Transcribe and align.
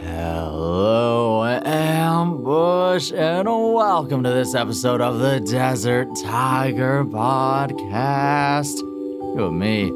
Hello, 0.00 1.44
Ambush, 1.44 3.12
and 3.12 3.46
welcome 3.46 4.24
to 4.24 4.30
this 4.30 4.52
episode 4.52 5.00
of 5.00 5.20
the 5.20 5.38
Desert 5.38 6.08
Tiger 6.20 7.04
Podcast. 7.04 8.82
With 9.36 9.52
me, 9.52 9.92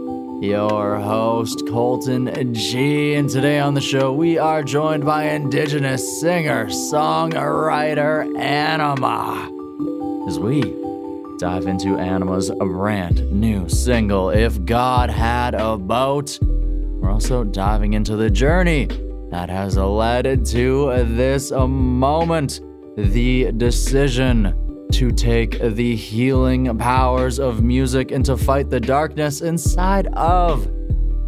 your 0.47 1.01
host, 1.01 1.65
Colton 1.69 2.55
G. 2.55 3.15
And 3.15 3.29
today 3.29 3.59
on 3.59 3.75
the 3.75 3.81
show, 3.81 4.13
we 4.13 4.39
are 4.39 4.63
joined 4.63 5.05
by 5.05 5.25
Indigenous 5.25 6.21
singer, 6.21 6.67
songwriter 6.67 8.39
Anima. 8.39 9.51
As 10.29 10.39
we 10.39 10.61
dive 11.41 11.67
into 11.67 11.99
Anima's 11.99 12.53
brand 12.53 13.33
new 13.33 13.69
single, 13.69 14.31
If 14.31 14.65
God 14.65 15.11
Had 15.11 15.55
a 15.55 15.77
Boat. 15.77 16.39
We're 16.41 17.11
also 17.11 17.43
diving 17.43 17.95
into 17.95 18.15
the 18.15 18.31
journey 18.31 18.89
that 19.31 19.51
has 19.51 19.77
led 19.77 20.45
to 20.47 21.05
this 21.05 21.51
moment 21.51 22.61
the 22.97 23.53
decision 23.53 24.89
to 24.93 25.11
take 25.11 25.61
the 25.61 25.95
healing 25.95 26.77
powers 26.79 27.39
of 27.39 27.63
music 27.63 28.11
and 28.11 28.25
to 28.25 28.37
fight 28.37 28.71
the 28.71 28.81
darkness 28.81 29.43
inside 29.43 30.07
of 30.15 30.67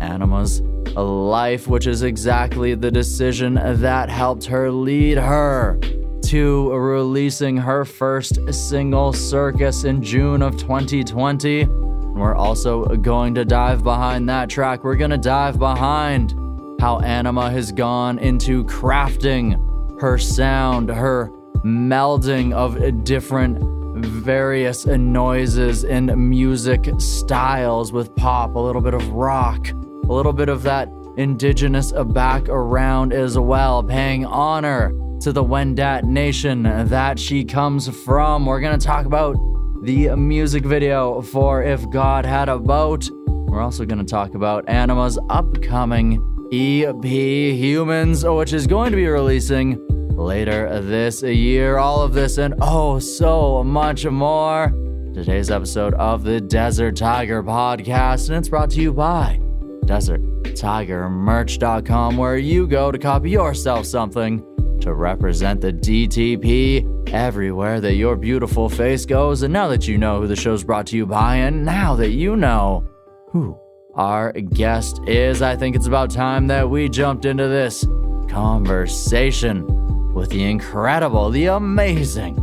Anima's 0.01 0.63
life, 0.97 1.69
which 1.69 1.87
is 1.87 2.03
exactly 2.03 2.75
the 2.75 2.91
decision 2.91 3.55
that 3.55 4.09
helped 4.09 4.45
her 4.47 4.71
lead 4.71 5.19
her 5.19 5.79
to 6.25 6.73
releasing 6.73 7.57
her 7.57 7.85
first 7.85 8.39
single, 8.53 9.13
Circus, 9.13 9.85
in 9.85 10.03
June 10.03 10.43
of 10.43 10.57
2020. 10.57 11.67
We're 11.67 12.35
also 12.35 12.85
going 12.97 13.35
to 13.35 13.45
dive 13.45 13.83
behind 13.85 14.29
that 14.29 14.49
track. 14.49 14.85
We're 14.85 14.97
going 14.97 15.11
to 15.11 15.19
dive 15.19 15.59
behind 15.59 16.35
how 16.81 16.99
Anima 17.01 17.51
has 17.51 17.73
gone 17.73 18.19
into 18.19 18.65
crafting 18.65 20.01
her 20.01 20.17
sound, 20.17 20.89
her 20.89 21.31
melding 21.63 22.55
of 22.55 23.05
different 23.05 23.59
various 24.03 24.87
noises 24.87 25.85
and 25.85 26.17
music 26.17 26.89
styles 26.97 27.93
with 27.93 28.15
pop, 28.17 28.55
a 28.55 28.59
little 28.59 28.81
bit 28.81 28.95
of 28.95 29.07
rock, 29.11 29.69
a 29.69 30.13
little 30.13 30.33
bit 30.33 30.49
of 30.49 30.63
that 30.63 30.89
indigenous 31.19 31.93
back 31.93 32.49
around 32.49 33.13
as 33.13 33.39
well, 33.39 33.83
paying 33.83 34.25
honor 34.25 34.91
to 35.21 35.33
the 35.33 35.45
Wendat 35.45 36.05
nation 36.05 36.63
that 36.63 37.19
she 37.19 37.45
comes 37.45 37.95
from. 38.05 38.47
We're 38.47 38.61
going 38.61 38.79
to 38.79 38.87
talk 38.87 39.05
about 39.05 39.37
the 39.83 40.17
music 40.17 40.65
video 40.65 41.21
for 41.21 41.63
If 41.63 41.91
God 41.91 42.25
Had 42.25 42.49
a 42.49 42.59
Boat. 42.59 43.11
We're 43.49 43.61
also 43.61 43.85
going 43.85 43.99
to 43.99 44.11
talk 44.11 44.35
about 44.35 44.67
Anima's 44.67 45.19
upcoming 45.29 46.30
EP 46.53 47.05
Humans, 47.05 48.25
which 48.25 48.53
is 48.53 48.67
going 48.67 48.91
to 48.91 48.97
be 48.97 49.07
releasing 49.07 49.87
later 50.17 50.81
this 50.81 51.23
year. 51.23 51.79
All 51.79 52.03
of 52.03 52.13
this 52.13 52.39
and 52.39 52.55
oh, 52.61 52.99
so 52.99 53.63
much 53.63 54.05
more. 54.05 54.75
Today's 55.15 55.49
episode 55.49 55.95
of 55.95 56.25
the 56.25 56.41
Desert 56.41 56.97
Tiger 56.97 57.45
podcast, 57.45 58.29
and 58.29 58.39
it's 58.39 58.49
brought 58.49 58.71
to 58.71 58.81
you 58.81 58.93
by 58.93 59.39
DesertTigerMerch.com, 59.85 62.17
where 62.17 62.37
you 62.37 62.67
go 62.67 62.91
to 62.91 62.99
copy 62.99 63.31
yourself 63.31 63.87
something 63.87 64.45
to 64.81 64.95
represent 64.95 65.61
the 65.61 65.73
DTP 65.73 67.13
everywhere 67.13 67.81
that 67.81 67.95
your 67.95 68.17
beautiful 68.17 68.69
face 68.69 69.07
goes. 69.07 69.43
And 69.43 69.53
now 69.53 69.69
that 69.69 69.87
you 69.87 69.99
know 69.99 70.21
who 70.21 70.27
the 70.27 70.35
show's 70.35 70.65
brought 70.65 70.89
to 70.89 70.97
you 70.97 71.07
by, 71.07 71.37
and 71.37 71.65
now 71.65 71.95
that 71.95 72.11
you 72.11 72.35
know 72.35 72.85
who 73.31 73.57
our 73.95 74.33
guest 74.33 75.01
is, 75.07 75.43
I 75.43 75.57
think 75.57 75.77
it's 75.77 75.87
about 75.87 76.11
time 76.11 76.47
that 76.49 76.71
we 76.71 76.89
jumped 76.89 77.25
into 77.25 77.49
this 77.49 77.85
conversation 78.29 79.67
with 80.15 80.31
the 80.31 80.45
incredible, 80.45 81.31
the 81.31 81.47
amazing 81.47 82.39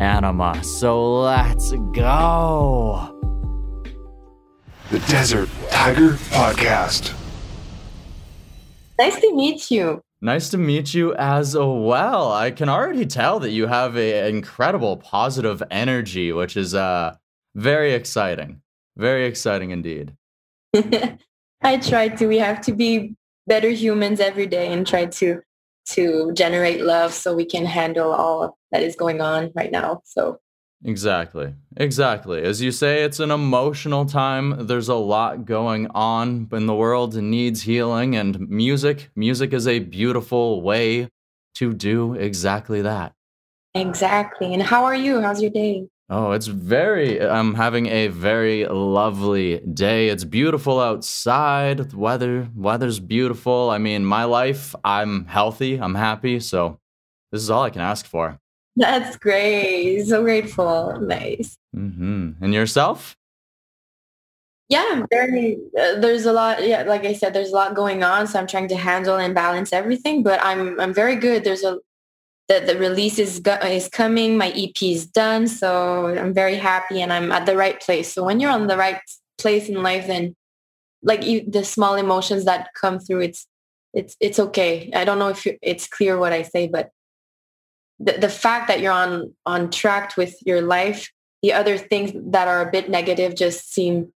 Anima. 0.00 0.62
So 0.64 1.20
let's 1.20 1.72
go. 1.92 3.18
The 4.90 4.98
Desert 5.00 5.48
Tiger 5.70 6.10
Podcast. 6.30 7.14
Nice 8.98 9.20
to 9.20 9.34
meet 9.34 9.70
you. 9.70 10.02
Nice 10.20 10.50
to 10.50 10.58
meet 10.58 10.94
you 10.94 11.14
as 11.14 11.56
well. 11.56 12.32
I 12.32 12.50
can 12.50 12.68
already 12.68 13.06
tell 13.06 13.40
that 13.40 13.50
you 13.50 13.66
have 13.66 13.96
an 13.96 14.26
incredible 14.26 14.96
positive 14.96 15.62
energy, 15.70 16.32
which 16.32 16.56
is 16.56 16.74
uh, 16.74 17.16
very 17.54 17.94
exciting. 17.94 18.60
Very 18.96 19.26
exciting 19.26 19.70
indeed. 19.70 20.14
I 21.62 21.76
try 21.78 22.08
to. 22.08 22.26
We 22.26 22.38
have 22.38 22.60
to 22.62 22.72
be 22.72 23.14
better 23.46 23.68
humans 23.70 24.20
every 24.20 24.46
day 24.46 24.72
and 24.72 24.86
try 24.86 25.06
to 25.06 25.40
to 25.84 26.32
generate 26.32 26.80
love 26.82 27.12
so 27.12 27.34
we 27.34 27.44
can 27.44 27.66
handle 27.66 28.12
all 28.12 28.56
that 28.70 28.82
is 28.82 28.94
going 28.94 29.20
on 29.20 29.50
right 29.54 29.70
now. 29.70 30.00
So 30.04 30.38
Exactly. 30.84 31.54
Exactly. 31.76 32.42
As 32.42 32.60
you 32.60 32.72
say, 32.72 33.04
it's 33.04 33.20
an 33.20 33.30
emotional 33.30 34.04
time. 34.04 34.66
There's 34.66 34.88
a 34.88 34.96
lot 34.96 35.44
going 35.44 35.86
on 35.94 36.48
in 36.50 36.66
the 36.66 36.74
world 36.74 37.14
needs 37.14 37.62
healing 37.62 38.16
and 38.16 38.48
music. 38.48 39.10
Music 39.14 39.52
is 39.52 39.68
a 39.68 39.78
beautiful 39.78 40.60
way 40.60 41.08
to 41.54 41.72
do 41.72 42.14
exactly 42.14 42.82
that. 42.82 43.12
Exactly. 43.74 44.52
And 44.52 44.62
how 44.62 44.84
are 44.84 44.94
you? 44.94 45.20
How's 45.20 45.40
your 45.40 45.52
day? 45.52 45.86
Oh, 46.10 46.32
it's 46.32 46.46
very 46.46 47.20
I'm 47.22 47.54
having 47.54 47.86
a 47.86 48.08
very 48.08 48.66
lovely 48.66 49.60
day. 49.60 50.08
It's 50.08 50.24
beautiful 50.24 50.78
outside. 50.80 51.78
The 51.78 51.96
weather 51.96 52.48
weather's 52.54 53.00
beautiful. 53.00 53.70
I 53.70 53.78
mean, 53.78 54.04
my 54.04 54.24
life, 54.24 54.74
I'm 54.84 55.24
healthy, 55.26 55.80
I'm 55.80 55.94
happy, 55.94 56.40
so 56.40 56.78
this 57.30 57.40
is 57.40 57.50
all 57.50 57.62
I 57.62 57.70
can 57.70 57.80
ask 57.80 58.04
for. 58.04 58.38
That's 58.76 59.16
great. 59.16 60.04
So 60.06 60.22
grateful. 60.22 60.98
Nice. 61.00 61.56
Mm-hmm. 61.74 62.44
And 62.44 62.54
yourself? 62.54 63.16
Yeah, 64.68 65.04
very. 65.10 65.58
Uh, 65.78 66.00
there's 66.00 66.24
a 66.24 66.32
lot. 66.32 66.66
Yeah, 66.66 66.84
like 66.84 67.04
I 67.04 67.12
said, 67.12 67.34
there's 67.34 67.50
a 67.50 67.54
lot 67.54 67.74
going 67.74 68.02
on, 68.02 68.26
so 68.26 68.38
I'm 68.38 68.46
trying 68.46 68.68
to 68.68 68.76
handle 68.76 69.16
and 69.16 69.34
balance 69.34 69.72
everything. 69.72 70.22
But 70.22 70.40
I'm 70.42 70.80
I'm 70.80 70.94
very 70.94 71.16
good. 71.16 71.44
There's 71.44 71.62
a 71.62 71.78
the 72.48 72.60
the 72.60 72.78
release 72.78 73.18
is 73.18 73.40
go, 73.40 73.54
is 73.54 73.88
coming. 73.88 74.36
My 74.36 74.50
EP 74.50 74.82
is 74.82 75.06
done, 75.06 75.46
so 75.46 76.06
I'm 76.08 76.34
very 76.34 76.56
happy, 76.56 77.00
and 77.00 77.12
I'm 77.12 77.32
at 77.32 77.46
the 77.46 77.56
right 77.56 77.80
place. 77.80 78.12
So 78.12 78.24
when 78.24 78.40
you're 78.40 78.50
on 78.50 78.66
the 78.66 78.76
right 78.76 79.00
place 79.38 79.68
in 79.68 79.82
life, 79.82 80.06
then 80.06 80.36
like 81.02 81.24
you, 81.24 81.44
the 81.48 81.64
small 81.64 81.94
emotions 81.94 82.44
that 82.44 82.68
come 82.80 82.98
through, 82.98 83.22
it's 83.22 83.46
it's 83.94 84.16
it's 84.20 84.38
okay. 84.38 84.90
I 84.94 85.04
don't 85.04 85.18
know 85.18 85.28
if 85.28 85.46
it's 85.62 85.86
clear 85.86 86.18
what 86.18 86.32
I 86.32 86.42
say, 86.42 86.68
but 86.68 86.90
the, 88.02 88.18
the 88.18 88.28
fact 88.28 88.68
that 88.68 88.80
you're 88.80 88.92
on 88.92 89.34
on 89.46 89.70
track 89.70 90.16
with 90.16 90.34
your 90.44 90.60
life 90.60 91.10
the 91.42 91.52
other 91.52 91.76
things 91.76 92.12
that 92.14 92.48
are 92.48 92.66
a 92.66 92.70
bit 92.70 92.88
negative 92.88 93.34
just 93.34 93.72
seem 93.72 94.12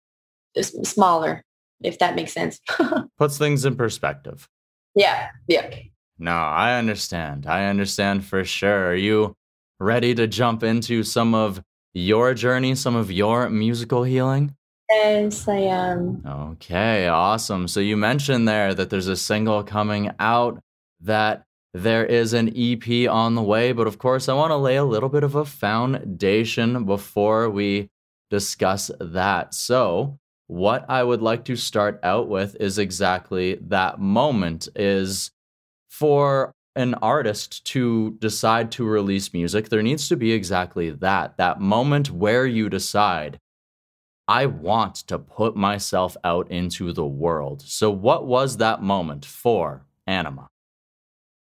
smaller 0.60 1.44
if 1.82 1.98
that 1.98 2.14
makes 2.14 2.32
sense 2.32 2.60
puts 3.18 3.38
things 3.38 3.64
in 3.64 3.74
perspective 3.76 4.48
yeah 4.94 5.28
yeah 5.48 5.74
no 6.18 6.32
i 6.32 6.78
understand. 6.78 7.46
I 7.46 7.66
understand 7.66 8.24
for 8.24 8.44
sure. 8.44 8.90
Are 8.90 8.94
you 8.94 9.34
ready 9.80 10.14
to 10.14 10.26
jump 10.26 10.62
into 10.62 11.02
some 11.02 11.34
of 11.34 11.62
your 11.94 12.32
journey 12.34 12.74
some 12.74 12.96
of 12.96 13.10
your 13.10 13.48
musical 13.50 14.04
healing? 14.04 14.56
Yes 14.90 15.48
i 15.48 15.56
am. 15.56 16.22
Okay 16.26 17.06
awesome. 17.06 17.68
So 17.68 17.80
you 17.80 17.96
mentioned 17.96 18.46
there 18.46 18.74
that 18.74 18.90
there's 18.90 19.08
a 19.08 19.16
single 19.16 19.62
coming 19.62 20.10
out 20.18 20.60
that 21.00 21.44
there 21.74 22.04
is 22.04 22.34
an 22.34 22.52
EP 22.54 23.08
on 23.08 23.34
the 23.34 23.42
way, 23.42 23.72
but 23.72 23.86
of 23.86 23.98
course, 23.98 24.28
I 24.28 24.34
want 24.34 24.50
to 24.50 24.56
lay 24.56 24.76
a 24.76 24.84
little 24.84 25.08
bit 25.08 25.24
of 25.24 25.34
a 25.34 25.44
foundation 25.44 26.84
before 26.84 27.48
we 27.48 27.88
discuss 28.30 28.90
that. 29.00 29.54
So, 29.54 30.18
what 30.48 30.84
I 30.90 31.02
would 31.02 31.22
like 31.22 31.46
to 31.46 31.56
start 31.56 31.98
out 32.02 32.28
with 32.28 32.56
is 32.60 32.78
exactly 32.78 33.54
that 33.68 33.98
moment 33.98 34.68
is 34.76 35.30
for 35.92 36.54
an 36.74 36.94
artist 36.94 37.62
to 37.66 38.12
decide 38.12 38.72
to 38.72 38.82
release 38.82 39.34
music, 39.34 39.68
there 39.68 39.82
needs 39.82 40.08
to 40.08 40.16
be 40.16 40.32
exactly 40.32 40.88
that 40.88 41.36
that 41.36 41.60
moment 41.60 42.10
where 42.10 42.46
you 42.46 42.70
decide, 42.70 43.38
I 44.26 44.46
want 44.46 44.94
to 45.08 45.18
put 45.18 45.54
myself 45.54 46.16
out 46.24 46.50
into 46.50 46.94
the 46.94 47.04
world. 47.04 47.60
So, 47.60 47.90
what 47.90 48.26
was 48.26 48.56
that 48.56 48.80
moment 48.82 49.26
for 49.26 49.84
Anima? 50.06 50.48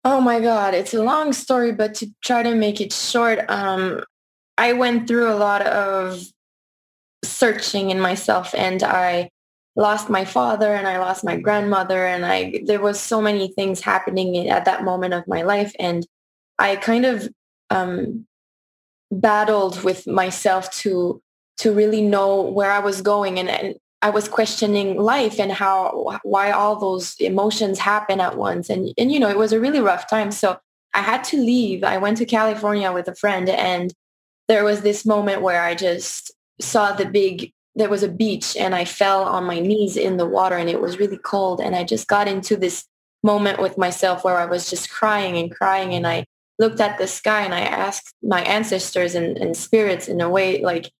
Oh 0.05 0.21
my 0.21 0.39
God, 0.39 0.73
it's 0.73 0.93
a 0.93 1.03
long 1.03 1.33
story, 1.33 1.73
but 1.73 1.93
to 1.95 2.07
try 2.23 2.41
to 2.41 2.55
make 2.55 2.79
it 2.79 2.93
short, 2.93 3.39
um, 3.49 4.01
I 4.57 4.71
went 4.71 5.09
through 5.09 5.29
a 5.29 5.35
lot 5.35 5.61
of 5.67 6.23
searching 7.25 7.89
in 7.89 7.99
myself 7.99 8.55
and 8.55 8.81
I 8.81 9.29
lost 9.77 10.09
my 10.09 10.25
father 10.25 10.73
and 10.73 10.87
I 10.87 10.97
lost 10.97 11.23
my 11.23 11.37
grandmother 11.37 12.05
and 12.05 12.25
I 12.25 12.61
there 12.65 12.81
was 12.81 12.99
so 12.99 13.21
many 13.21 13.47
things 13.49 13.79
happening 13.79 14.49
at 14.49 14.65
that 14.65 14.83
moment 14.83 15.13
of 15.13 15.27
my 15.27 15.43
life 15.43 15.73
and 15.79 16.05
I 16.57 16.75
kind 16.77 17.05
of 17.05 17.29
um, 17.69 18.25
battled 19.11 19.83
with 19.83 20.07
myself 20.07 20.71
to 20.81 21.21
to 21.57 21.71
really 21.73 22.01
know 22.01 22.41
where 22.41 22.71
I 22.71 22.79
was 22.79 23.01
going 23.01 23.39
and, 23.39 23.49
and 23.49 23.75
I 24.01 24.09
was 24.09 24.27
questioning 24.27 24.97
life 24.97 25.39
and 25.39 25.51
how 25.51 26.19
why 26.23 26.51
all 26.51 26.75
those 26.75 27.15
emotions 27.19 27.79
happen 27.79 28.19
at 28.19 28.35
once. 28.35 28.69
And 28.69 28.93
and 28.97 29.11
you 29.11 29.19
know, 29.19 29.29
it 29.29 29.37
was 29.37 29.53
a 29.53 29.59
really 29.59 29.79
rough 29.79 30.09
time. 30.09 30.31
So 30.31 30.57
I 30.95 31.01
had 31.01 31.23
to 31.25 31.37
leave. 31.37 31.83
I 31.83 31.97
went 31.97 32.17
to 32.17 32.25
California 32.25 32.91
with 32.91 33.07
a 33.07 33.15
friend 33.15 33.47
and 33.47 33.93
there 34.47 34.63
was 34.63 34.81
this 34.81 35.05
moment 35.05 35.41
where 35.41 35.61
I 35.61 35.75
just 35.75 36.31
saw 36.59 36.93
the 36.93 37.05
big 37.05 37.53
there 37.77 37.89
was 37.89 38.03
a 38.03 38.09
beach 38.09 38.57
and 38.57 38.73
I 38.73 38.85
fell 38.85 39.23
on 39.23 39.45
my 39.45 39.59
knees 39.59 39.97
in 39.97 40.17
the 40.17 40.25
water 40.25 40.55
and 40.55 40.69
it 40.69 40.81
was 40.81 40.99
really 40.99 41.17
cold 41.17 41.61
and 41.61 41.75
I 41.75 41.83
just 41.83 42.07
got 42.07 42.27
into 42.27 42.57
this 42.57 42.85
moment 43.23 43.59
with 43.59 43.77
myself 43.77 44.23
where 44.23 44.37
I 44.37 44.45
was 44.45 44.69
just 44.69 44.89
crying 44.89 45.37
and 45.37 45.51
crying 45.51 45.93
and 45.93 46.07
I 46.07 46.25
looked 46.59 46.79
at 46.79 46.97
the 46.97 47.07
sky 47.07 47.41
and 47.41 47.53
I 47.53 47.61
asked 47.61 48.13
my 48.23 48.41
ancestors 48.41 49.13
and, 49.15 49.37
and 49.37 49.55
spirits 49.55 50.07
in 50.07 50.21
a 50.21 50.29
way 50.29 50.61
like 50.61 50.91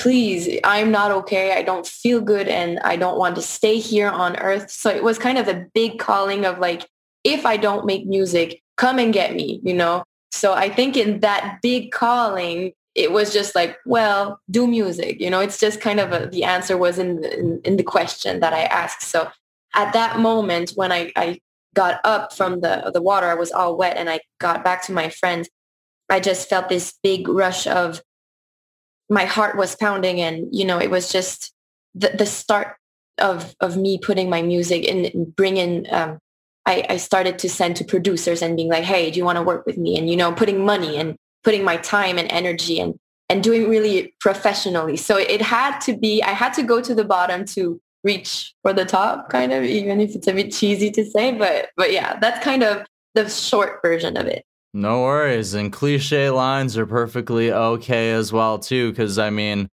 please, 0.00 0.58
I'm 0.64 0.90
not 0.90 1.10
okay. 1.10 1.52
I 1.52 1.62
don't 1.62 1.86
feel 1.86 2.22
good 2.22 2.48
and 2.48 2.78
I 2.80 2.96
don't 2.96 3.18
want 3.18 3.36
to 3.36 3.42
stay 3.42 3.78
here 3.78 4.08
on 4.08 4.38
earth. 4.38 4.70
So 4.70 4.88
it 4.88 5.04
was 5.04 5.18
kind 5.18 5.36
of 5.36 5.46
a 5.46 5.66
big 5.74 5.98
calling 5.98 6.46
of 6.46 6.58
like, 6.58 6.88
if 7.22 7.44
I 7.44 7.58
don't 7.58 7.84
make 7.84 8.06
music, 8.06 8.62
come 8.78 8.98
and 8.98 9.12
get 9.12 9.34
me, 9.34 9.60
you 9.62 9.74
know? 9.74 10.04
So 10.32 10.54
I 10.54 10.70
think 10.70 10.96
in 10.96 11.20
that 11.20 11.58
big 11.60 11.90
calling, 11.90 12.72
it 12.94 13.12
was 13.12 13.32
just 13.32 13.54
like, 13.54 13.78
well, 13.86 14.40
do 14.50 14.66
music. 14.66 15.20
You 15.20 15.30
know, 15.30 15.40
it's 15.40 15.58
just 15.58 15.80
kind 15.80 16.00
of 16.00 16.12
a, 16.12 16.26
the 16.26 16.44
answer 16.44 16.76
was 16.76 16.98
in, 16.98 17.24
in, 17.24 17.60
in 17.64 17.76
the 17.76 17.82
question 17.82 18.40
that 18.40 18.52
I 18.52 18.62
asked. 18.64 19.02
So 19.02 19.28
at 19.74 19.92
that 19.92 20.18
moment 20.18 20.72
when 20.74 20.90
I, 20.90 21.12
I 21.14 21.40
got 21.74 22.00
up 22.04 22.32
from 22.32 22.60
the, 22.60 22.90
the 22.92 23.02
water, 23.02 23.28
I 23.28 23.34
was 23.34 23.52
all 23.52 23.76
wet 23.76 23.96
and 23.96 24.10
I 24.10 24.20
got 24.38 24.64
back 24.64 24.84
to 24.86 24.92
my 24.92 25.08
friends. 25.08 25.48
I 26.08 26.18
just 26.18 26.48
felt 26.48 26.68
this 26.68 26.98
big 27.02 27.28
rush 27.28 27.68
of 27.68 28.02
my 29.10 29.24
heart 29.24 29.56
was 29.56 29.76
pounding 29.76 30.20
and 30.20 30.46
you 30.52 30.64
know 30.64 30.78
it 30.78 30.90
was 30.90 31.12
just 31.12 31.52
the, 31.94 32.10
the 32.16 32.24
start 32.24 32.76
of 33.18 33.54
of 33.60 33.76
me 33.76 33.98
putting 33.98 34.30
my 34.30 34.40
music 34.40 34.88
and 34.88 35.34
bringing 35.36 35.92
um, 35.92 36.18
I, 36.64 36.86
I 36.88 36.96
started 36.96 37.38
to 37.40 37.48
send 37.48 37.76
to 37.76 37.84
producers 37.84 38.40
and 38.40 38.56
being 38.56 38.70
like 38.70 38.84
hey 38.84 39.10
do 39.10 39.18
you 39.18 39.24
want 39.24 39.36
to 39.36 39.42
work 39.42 39.66
with 39.66 39.76
me 39.76 39.98
and 39.98 40.08
you 40.08 40.16
know 40.16 40.32
putting 40.32 40.64
money 40.64 40.96
and 40.96 41.16
putting 41.44 41.64
my 41.64 41.76
time 41.78 42.18
and 42.18 42.30
energy 42.30 42.80
and 42.80 42.94
and 43.28 43.42
doing 43.42 43.68
really 43.68 44.14
professionally 44.20 44.96
so 44.96 45.16
it 45.16 45.40
had 45.40 45.78
to 45.80 45.96
be 45.96 46.22
i 46.22 46.30
had 46.30 46.52
to 46.52 46.62
go 46.62 46.80
to 46.80 46.94
the 46.94 47.04
bottom 47.04 47.44
to 47.44 47.80
reach 48.02 48.54
for 48.62 48.72
the 48.72 48.84
top 48.84 49.28
kind 49.28 49.52
of 49.52 49.62
even 49.62 50.00
if 50.00 50.14
it's 50.14 50.26
a 50.26 50.32
bit 50.32 50.52
cheesy 50.52 50.90
to 50.90 51.04
say 51.04 51.32
but 51.32 51.68
but 51.76 51.92
yeah 51.92 52.18
that's 52.18 52.42
kind 52.42 52.62
of 52.62 52.84
the 53.14 53.28
short 53.28 53.80
version 53.82 54.16
of 54.16 54.26
it 54.26 54.44
no 54.72 55.02
worries. 55.02 55.54
And 55.54 55.72
cliche 55.72 56.30
lines 56.30 56.78
are 56.78 56.86
perfectly 56.86 57.52
okay 57.52 58.12
as 58.12 58.32
well, 58.32 58.58
too, 58.58 58.90
because 58.90 59.18
I 59.18 59.30
mean, 59.30 59.68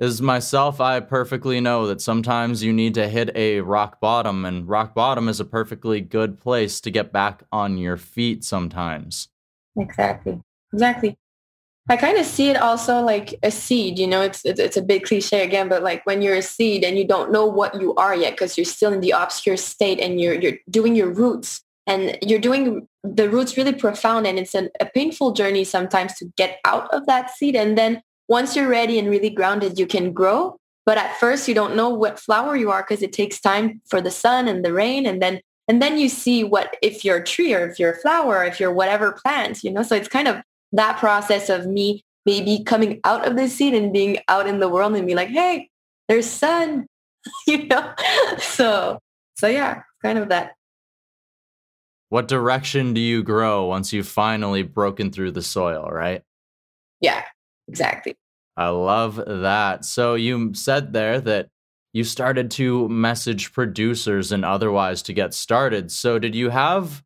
as 0.00 0.20
myself, 0.20 0.80
I 0.80 0.98
perfectly 0.98 1.60
know 1.60 1.86
that 1.86 2.00
sometimes 2.00 2.62
you 2.62 2.72
need 2.72 2.94
to 2.94 3.08
hit 3.08 3.30
a 3.36 3.60
rock 3.60 4.00
bottom, 4.00 4.44
and 4.44 4.68
rock 4.68 4.94
bottom 4.94 5.28
is 5.28 5.38
a 5.38 5.44
perfectly 5.44 6.00
good 6.00 6.40
place 6.40 6.80
to 6.80 6.90
get 6.90 7.12
back 7.12 7.44
on 7.52 7.78
your 7.78 7.96
feet 7.96 8.42
sometimes. 8.42 9.28
Exactly. 9.76 10.40
Exactly. 10.72 11.16
I 11.88 11.96
kind 11.96 12.16
of 12.16 12.24
see 12.24 12.48
it 12.48 12.56
also 12.56 13.00
like 13.00 13.34
a 13.42 13.50
seed, 13.50 13.98
you 13.98 14.06
know, 14.06 14.22
it's, 14.22 14.44
it's, 14.44 14.60
it's 14.60 14.76
a 14.76 14.82
big 14.82 15.02
cliche 15.02 15.42
again, 15.42 15.68
but 15.68 15.82
like 15.82 16.06
when 16.06 16.22
you're 16.22 16.36
a 16.36 16.42
seed 16.42 16.84
and 16.84 16.96
you 16.96 17.06
don't 17.06 17.32
know 17.32 17.44
what 17.44 17.80
you 17.80 17.94
are 17.96 18.14
yet 18.14 18.34
because 18.34 18.56
you're 18.56 18.64
still 18.64 18.92
in 18.92 19.00
the 19.00 19.10
obscure 19.10 19.56
state 19.56 19.98
and 19.98 20.20
you're, 20.20 20.34
you're 20.34 20.58
doing 20.70 20.94
your 20.94 21.10
roots 21.10 21.60
and 21.86 22.16
you're 22.22 22.38
doing 22.38 22.86
the 23.02 23.28
roots 23.28 23.56
really 23.56 23.72
profound 23.72 24.26
and 24.26 24.38
it's 24.38 24.54
an, 24.54 24.70
a 24.80 24.86
painful 24.86 25.32
journey 25.32 25.64
sometimes 25.64 26.14
to 26.14 26.32
get 26.36 26.60
out 26.64 26.92
of 26.94 27.06
that 27.06 27.30
seed 27.30 27.56
and 27.56 27.76
then 27.76 28.00
once 28.28 28.54
you're 28.54 28.68
ready 28.68 28.98
and 28.98 29.10
really 29.10 29.30
grounded 29.30 29.78
you 29.78 29.86
can 29.86 30.12
grow 30.12 30.56
but 30.86 30.98
at 30.98 31.16
first 31.18 31.48
you 31.48 31.54
don't 31.54 31.76
know 31.76 31.88
what 31.88 32.20
flower 32.20 32.56
you 32.56 32.70
are 32.70 32.82
because 32.82 33.02
it 33.02 33.12
takes 33.12 33.40
time 33.40 33.80
for 33.88 34.00
the 34.00 34.10
sun 34.10 34.46
and 34.46 34.64
the 34.64 34.72
rain 34.72 35.06
and 35.06 35.20
then 35.20 35.40
and 35.68 35.80
then 35.80 35.98
you 35.98 36.08
see 36.08 36.44
what 36.44 36.76
if 36.82 37.04
you're 37.04 37.18
a 37.18 37.24
tree 37.24 37.54
or 37.54 37.68
if 37.68 37.78
you're 37.78 37.92
a 37.92 38.00
flower 38.00 38.38
or 38.38 38.44
if 38.44 38.60
you're 38.60 38.72
whatever 38.72 39.12
plant 39.12 39.64
you 39.64 39.70
know 39.72 39.82
so 39.82 39.96
it's 39.96 40.08
kind 40.08 40.28
of 40.28 40.40
that 40.72 40.98
process 40.98 41.48
of 41.48 41.66
me 41.66 42.02
maybe 42.24 42.62
coming 42.64 43.00
out 43.04 43.26
of 43.26 43.36
the 43.36 43.48
seed 43.48 43.74
and 43.74 43.92
being 43.92 44.18
out 44.28 44.46
in 44.46 44.60
the 44.60 44.68
world 44.68 44.94
and 44.94 45.06
be 45.06 45.14
like 45.14 45.28
hey 45.28 45.68
there's 46.08 46.28
sun 46.28 46.86
you 47.46 47.66
know 47.66 47.92
so 48.38 48.98
so 49.36 49.46
yeah 49.46 49.82
kind 50.02 50.18
of 50.18 50.28
that 50.28 50.52
what 52.12 52.28
direction 52.28 52.92
do 52.92 53.00
you 53.00 53.22
grow 53.22 53.64
once 53.64 53.90
you've 53.90 54.06
finally 54.06 54.62
broken 54.62 55.10
through 55.10 55.30
the 55.30 55.40
soil, 55.40 55.88
right? 55.90 56.20
Yeah, 57.00 57.24
exactly. 57.68 58.16
I 58.54 58.68
love 58.68 59.16
that. 59.16 59.86
So 59.86 60.14
you 60.14 60.52
said 60.52 60.92
there 60.92 61.22
that 61.22 61.48
you 61.94 62.04
started 62.04 62.50
to 62.50 62.86
message 62.90 63.54
producers 63.54 64.30
and 64.30 64.44
otherwise 64.44 65.00
to 65.04 65.14
get 65.14 65.32
started. 65.32 65.90
So 65.90 66.18
did 66.18 66.34
you 66.34 66.50
have 66.50 67.02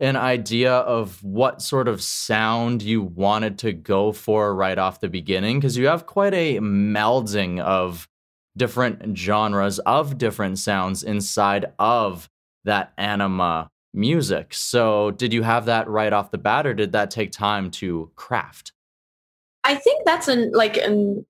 an 0.00 0.16
idea 0.16 0.72
of 0.72 1.22
what 1.22 1.62
sort 1.62 1.88
of 1.88 2.02
sound 2.02 2.82
you 2.82 3.02
wanted 3.02 3.58
to 3.60 3.72
go 3.72 4.12
for 4.12 4.54
right 4.54 4.78
off 4.78 5.00
the 5.00 5.08
beginning? 5.08 5.58
Because 5.58 5.76
you 5.76 5.86
have 5.86 6.06
quite 6.06 6.34
a 6.34 6.58
melding 6.58 7.60
of 7.60 8.08
different 8.56 9.16
genres 9.16 9.78
of 9.80 10.18
different 10.18 10.58
sounds 10.58 11.02
inside 11.02 11.72
of 11.78 12.28
that 12.64 12.92
anima 12.98 13.68
music. 13.92 14.52
So 14.54 15.12
did 15.12 15.32
you 15.32 15.42
have 15.42 15.66
that 15.66 15.88
right 15.88 16.12
off 16.12 16.30
the 16.30 16.38
bat 16.38 16.66
or 16.66 16.74
did 16.74 16.92
that 16.92 17.10
take 17.10 17.30
time 17.32 17.70
to 17.72 18.10
craft? 18.16 18.72
I 19.62 19.76
think 19.76 20.04
that's 20.04 20.28
an 20.28 20.52
like 20.52 20.76
an 20.76 21.24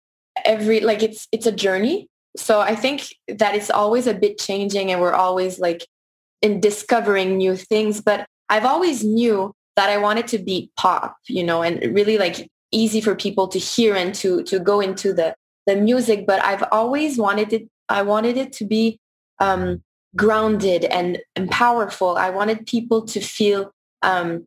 every 0.44 0.80
like 0.80 1.02
it's 1.02 1.28
it's 1.30 1.46
a 1.46 1.52
journey. 1.52 2.08
So 2.36 2.60
I 2.60 2.74
think 2.74 3.14
that 3.28 3.54
it's 3.54 3.70
always 3.70 4.06
a 4.06 4.14
bit 4.14 4.38
changing 4.38 4.90
and 4.90 5.00
we're 5.00 5.12
always 5.12 5.60
like 5.60 5.86
in 6.42 6.60
discovering 6.60 7.36
new 7.36 7.56
things. 7.56 8.00
But 8.00 8.26
I've 8.48 8.64
always 8.64 9.04
knew 9.04 9.52
that 9.76 9.90
I 9.90 9.98
wanted 9.98 10.28
to 10.28 10.38
be 10.38 10.70
pop, 10.76 11.16
you 11.28 11.42
know, 11.42 11.62
and 11.62 11.94
really 11.94 12.18
like 12.18 12.48
easy 12.70 13.00
for 13.00 13.14
people 13.14 13.48
to 13.48 13.58
hear 13.58 13.94
and 13.94 14.14
to 14.16 14.42
to 14.44 14.58
go 14.58 14.80
into 14.80 15.12
the 15.12 15.34
the 15.66 15.76
music. 15.76 16.26
But 16.26 16.42
I've 16.44 16.64
always 16.70 17.18
wanted 17.18 17.52
it 17.52 17.68
I 17.88 18.02
wanted 18.02 18.36
it 18.36 18.52
to 18.54 18.64
be 18.64 18.98
um 19.40 19.82
grounded 20.16 20.84
and, 20.84 21.18
and 21.36 21.50
powerful. 21.50 22.16
I 22.16 22.30
wanted 22.30 22.66
people 22.66 23.02
to 23.06 23.20
feel 23.20 23.72
um, 24.02 24.46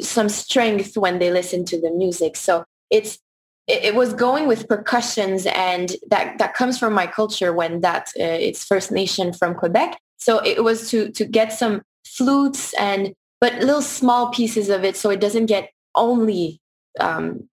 some 0.00 0.28
strength 0.28 0.96
when 0.96 1.18
they 1.18 1.30
listen 1.30 1.64
to 1.66 1.80
the 1.80 1.90
music. 1.90 2.36
So 2.36 2.64
it's 2.90 3.18
it, 3.66 3.94
was 3.94 4.12
going 4.12 4.46
with 4.46 4.68
percussions, 4.68 5.46
and 5.46 5.92
that 6.10 6.36
that 6.36 6.52
comes 6.52 6.78
from 6.78 6.92
my 6.92 7.06
culture 7.06 7.54
Wendat 7.54 8.08
uh, 8.20 8.38
it's 8.38 8.62
First 8.62 8.92
Nation 8.92 9.32
from 9.32 9.54
Quebec. 9.54 9.98
So 10.18 10.38
it 10.44 10.62
was 10.62 10.90
to 10.90 11.10
to 11.12 11.24
get 11.24 11.50
some 11.50 11.80
flutes 12.06 12.74
and 12.74 13.14
but 13.40 13.54
little 13.54 13.82
small 13.82 14.30
pieces 14.30 14.68
of 14.68 14.84
it, 14.84 14.96
so 14.96 15.10
it 15.10 15.20
doesn't 15.20 15.46
get 15.46 15.70
only 15.94 16.60
um, 17.00 17.48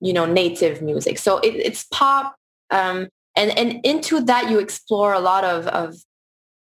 you 0.00 0.12
know 0.12 0.26
native 0.26 0.82
music. 0.82 1.18
So 1.18 1.38
it, 1.38 1.54
it's 1.54 1.84
pop. 1.90 2.34
Um, 2.70 3.08
and 3.36 3.56
and 3.58 3.80
into 3.84 4.20
that 4.22 4.50
you 4.50 4.58
explore 4.58 5.12
a 5.12 5.20
lot 5.20 5.44
of, 5.44 5.66
of 5.68 5.96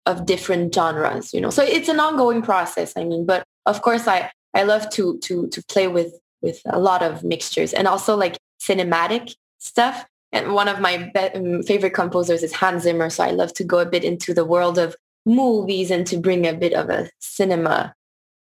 of 0.05 0.25
different 0.25 0.73
genres, 0.73 1.33
you 1.33 1.41
know. 1.41 1.49
So 1.49 1.63
it's 1.63 1.89
an 1.89 1.99
ongoing 1.99 2.41
process. 2.41 2.93
I 2.95 3.03
mean, 3.03 3.25
but 3.25 3.43
of 3.65 3.81
course, 3.81 4.07
I 4.07 4.31
I 4.53 4.63
love 4.63 4.89
to 4.91 5.17
to 5.19 5.47
to 5.47 5.63
play 5.65 5.87
with 5.87 6.13
with 6.41 6.61
a 6.65 6.79
lot 6.79 7.03
of 7.03 7.23
mixtures 7.23 7.73
and 7.73 7.87
also 7.87 8.15
like 8.15 8.37
cinematic 8.59 9.35
stuff. 9.59 10.05
And 10.31 10.53
one 10.53 10.69
of 10.69 10.79
my 10.79 11.11
be- 11.13 11.19
um, 11.19 11.63
favorite 11.63 11.93
composers 11.93 12.41
is 12.41 12.53
Hans 12.53 12.83
Zimmer, 12.83 13.09
so 13.09 13.23
I 13.23 13.31
love 13.31 13.53
to 13.55 13.63
go 13.63 13.79
a 13.79 13.85
bit 13.85 14.03
into 14.03 14.33
the 14.33 14.45
world 14.45 14.77
of 14.77 14.95
movies 15.25 15.91
and 15.91 16.07
to 16.07 16.17
bring 16.17 16.47
a 16.47 16.53
bit 16.53 16.73
of 16.73 16.89
a 16.89 17.09
cinema 17.19 17.93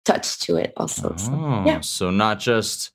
touch 0.04 0.38
to 0.40 0.57
it 0.57 0.73
also. 0.76 1.12
Oh, 1.12 1.16
so, 1.16 1.62
yeah. 1.66 1.78
Oh, 1.78 1.80
so 1.83 2.11
not 2.11 2.40
just 2.40 2.92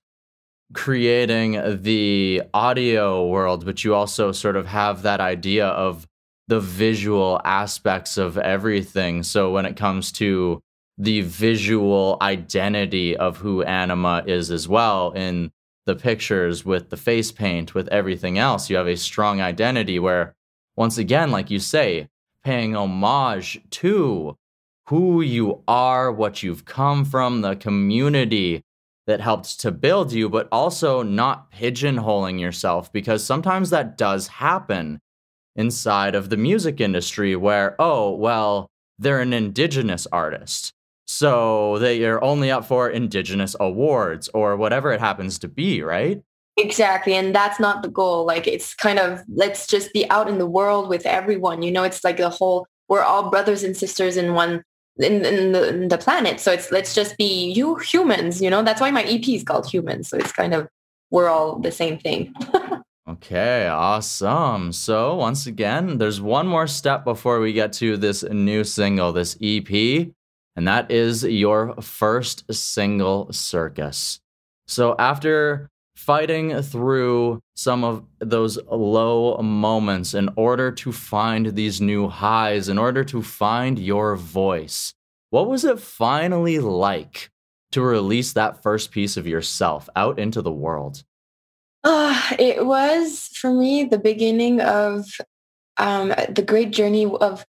creating 0.74 1.81
the 1.81 2.41
audio 2.53 3.27
world, 3.27 3.65
but 3.65 3.83
you 3.83 3.93
also 3.93 4.31
sort 4.31 4.55
of 4.55 4.65
have 4.67 5.03
that 5.03 5.19
idea 5.21 5.67
of 5.67 6.07
the 6.47 6.59
visual 6.59 7.39
aspects 7.43 8.17
of 8.17 8.38
everything. 8.38 9.24
So 9.24 9.51
when 9.51 9.65
it 9.65 9.75
comes 9.75 10.12
to 10.13 10.62
the 10.97 11.21
visual 11.21 12.17
identity 12.21 13.17
of 13.17 13.38
who 13.38 13.63
Anima 13.63 14.24
is 14.25 14.51
as 14.51 14.67
well 14.67 15.12
in 15.12 15.51
the 15.85 15.95
pictures 15.95 16.65
with 16.65 16.89
the 16.89 16.97
face 16.97 17.31
paint, 17.31 17.75
with 17.75 17.88
everything 17.89 18.38
else, 18.38 18.69
you 18.69 18.77
have 18.77 18.88
a 18.88 18.97
strong 18.97 19.41
identity 19.41 20.00
where, 20.00 20.35
once 20.75 20.97
again, 20.97 21.31
like 21.31 21.51
you 21.51 21.59
say, 21.59 22.09
paying 22.43 22.75
homage 22.75 23.62
to 23.71 24.38
who 24.88 25.22
you 25.22 25.62
are, 25.68 26.12
what 26.12 26.44
you've 26.44 26.65
come 26.65 27.06
from, 27.06 27.42
the 27.42 27.56
community 27.56 28.62
that 29.08 29.22
helped 29.22 29.60
to 29.62 29.72
build 29.72 30.12
you, 30.12 30.30
but 30.30 30.48
also 30.51 31.04
not 31.04 31.51
pigeonholing 31.51 32.39
yourself 32.39 32.92
because 32.92 33.24
sometimes 33.24 33.70
that 33.70 33.98
does 33.98 34.27
happen 34.27 35.00
inside 35.56 36.15
of 36.15 36.30
the 36.30 36.38
music 36.38 36.82
industry 36.82 37.36
where, 37.36 37.75
oh, 37.80 38.12
well, 38.12 38.68
they're 38.98 39.22
an 39.22 39.34
indigenous 39.34 40.08
artist. 40.12 40.72
So 41.08 41.77
they 41.80 42.04
are 42.06 42.24
only 42.24 42.50
up 42.50 42.65
for 42.65 42.89
indigenous 42.89 43.56
awards 43.60 44.27
or 44.34 44.56
whatever 44.56 44.92
it 44.92 45.00
happens 45.00 45.38
to 45.39 45.48
be, 45.48 45.82
right? 45.84 46.22
Exactly. 46.58 47.13
And 47.13 47.36
that's 47.36 47.60
not 47.60 47.84
the 47.84 47.89
goal. 47.89 48.25
Like 48.25 48.48
it's 48.48 48.74
kind 48.74 48.98
of 48.98 49.22
let's 49.27 49.68
just 49.68 49.94
be 49.94 50.10
out 50.10 50.30
in 50.30 50.38
the 50.38 50.48
world 50.48 50.89
with 50.89 51.06
everyone. 51.06 51.62
You 51.62 51.72
know, 51.72 51.84
it's 51.84 52.04
like 52.04 52.18
the 52.18 52.30
whole 52.30 52.65
we're 52.88 53.04
all 53.04 53.30
brothers 53.30 53.63
and 53.63 53.75
sisters 53.75 54.15
in 54.15 54.34
one 54.34 54.63
in, 54.97 55.25
in, 55.25 55.51
the, 55.51 55.69
in 55.69 55.87
the 55.89 55.97
planet. 55.97 56.39
So 56.39 56.51
it's 56.51 56.71
let's 56.71 56.93
just 56.93 57.17
be 57.17 57.51
you 57.51 57.75
humans, 57.75 58.41
you 58.41 58.49
know. 58.49 58.63
That's 58.63 58.81
why 58.81 58.91
my 58.91 59.03
EP 59.03 59.27
is 59.27 59.43
called 59.43 59.69
Humans. 59.69 60.09
So 60.09 60.17
it's 60.17 60.31
kind 60.31 60.53
of 60.53 60.67
we're 61.11 61.29
all 61.29 61.59
the 61.59 61.71
same 61.71 61.99
thing. 61.99 62.33
okay, 63.09 63.67
awesome. 63.67 64.71
So 64.71 65.15
once 65.15 65.47
again, 65.47 65.97
there's 65.97 66.21
one 66.21 66.47
more 66.47 66.67
step 66.67 67.03
before 67.03 67.39
we 67.39 67.53
get 67.53 67.73
to 67.73 67.97
this 67.97 68.23
new 68.23 68.63
single, 68.63 69.11
this 69.11 69.37
EP, 69.41 70.07
and 70.55 70.67
that 70.67 70.89
is 70.91 71.23
your 71.23 71.75
first 71.81 72.51
single 72.53 73.31
circus. 73.31 74.19
So 74.67 74.95
after 74.97 75.69
fighting 75.95 76.61
through 76.61 77.41
some 77.55 77.83
of 77.83 78.05
those 78.19 78.59
low 78.69 79.37
moments 79.37 80.13
in 80.13 80.29
order 80.35 80.71
to 80.71 80.91
find 80.91 81.55
these 81.55 81.79
new 81.81 82.07
highs, 82.07 82.69
in 82.69 82.77
order 82.77 83.03
to 83.05 83.21
find 83.21 83.79
your 83.79 84.15
voice. 84.15 84.93
What 85.29 85.47
was 85.47 85.63
it 85.63 85.79
finally 85.79 86.59
like 86.59 87.29
to 87.71 87.81
release 87.81 88.33
that 88.33 88.61
first 88.61 88.91
piece 88.91 89.17
of 89.17 89.25
yourself 89.25 89.89
out 89.95 90.19
into 90.19 90.41
the 90.41 90.51
world? 90.51 91.03
Uh, 91.83 92.19
it 92.39 92.65
was 92.65 93.29
for 93.33 93.51
me 93.51 93.83
the 93.83 93.99
beginning 93.99 94.59
of 94.61 95.05
um, 95.77 96.13
the 96.29 96.43
great 96.45 96.71
journey 96.71 97.05
of 97.05 97.45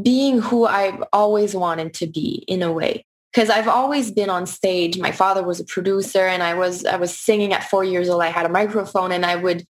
being 0.00 0.40
who 0.40 0.66
I've 0.66 1.02
always 1.12 1.54
wanted 1.54 1.94
to 1.94 2.06
be 2.06 2.44
in 2.46 2.62
a 2.62 2.72
way 2.72 3.04
because 3.32 3.50
I've 3.50 3.68
always 3.68 4.10
been 4.10 4.30
on 4.30 4.46
stage. 4.46 4.98
My 4.98 5.12
father 5.12 5.42
was 5.42 5.60
a 5.60 5.64
producer 5.64 6.26
and 6.26 6.42
I 6.42 6.54
was 6.54 6.84
I 6.84 6.96
was 6.96 7.16
singing 7.16 7.52
at 7.52 7.64
4 7.64 7.84
years 7.84 8.08
old. 8.08 8.22
I 8.22 8.28
had 8.28 8.46
a 8.46 8.50
microphone 8.50 9.12
and 9.12 9.24
I 9.24 9.36
would 9.36 9.64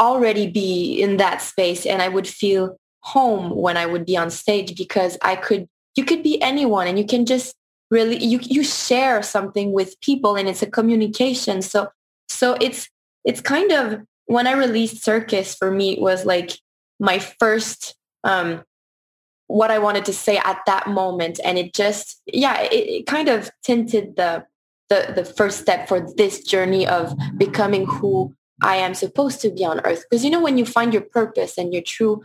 already 0.00 0.46
be 0.46 1.00
in 1.00 1.18
that 1.18 1.42
space 1.42 1.86
and 1.86 2.02
I 2.02 2.08
would 2.08 2.26
feel 2.26 2.76
home 3.02 3.54
when 3.54 3.76
I 3.76 3.86
would 3.86 4.04
be 4.06 4.16
on 4.16 4.30
stage 4.30 4.76
because 4.76 5.16
I 5.22 5.36
could 5.36 5.68
you 5.96 6.04
could 6.04 6.22
be 6.22 6.40
anyone 6.42 6.86
and 6.86 6.98
you 6.98 7.04
can 7.04 7.26
just 7.26 7.54
really 7.90 8.22
you 8.22 8.40
you 8.42 8.64
share 8.64 9.22
something 9.22 9.72
with 9.72 10.00
people 10.00 10.36
and 10.36 10.48
it's 10.48 10.62
a 10.62 10.70
communication. 10.70 11.62
So 11.62 11.88
so 12.28 12.56
it's 12.60 12.88
it's 13.24 13.40
kind 13.40 13.72
of 13.72 14.00
when 14.26 14.46
I 14.46 14.52
released 14.52 15.04
Circus 15.04 15.54
for 15.54 15.70
me 15.70 15.92
it 15.92 16.00
was 16.00 16.24
like 16.24 16.58
my 16.98 17.18
first 17.18 17.94
um 18.24 18.62
what 19.50 19.72
I 19.72 19.78
wanted 19.78 20.04
to 20.04 20.12
say 20.12 20.38
at 20.38 20.60
that 20.66 20.86
moment. 20.88 21.40
And 21.44 21.58
it 21.58 21.74
just, 21.74 22.22
yeah, 22.26 22.60
it, 22.60 22.72
it, 22.72 23.06
kind 23.06 23.28
of 23.28 23.50
tinted 23.64 24.14
the, 24.14 24.46
the, 24.88 25.12
the 25.16 25.24
first 25.24 25.60
step 25.60 25.88
for 25.88 26.06
this 26.16 26.44
journey 26.44 26.86
of 26.86 27.12
becoming 27.36 27.84
who 27.84 28.32
I 28.62 28.76
am 28.76 28.94
supposed 28.94 29.40
to 29.40 29.50
be 29.50 29.64
on 29.64 29.80
earth. 29.84 30.04
Because, 30.08 30.24
you 30.24 30.30
know, 30.30 30.40
when 30.40 30.56
you 30.56 30.64
find 30.64 30.92
your 30.92 31.02
purpose 31.02 31.58
and 31.58 31.72
your 31.72 31.82
true 31.82 32.22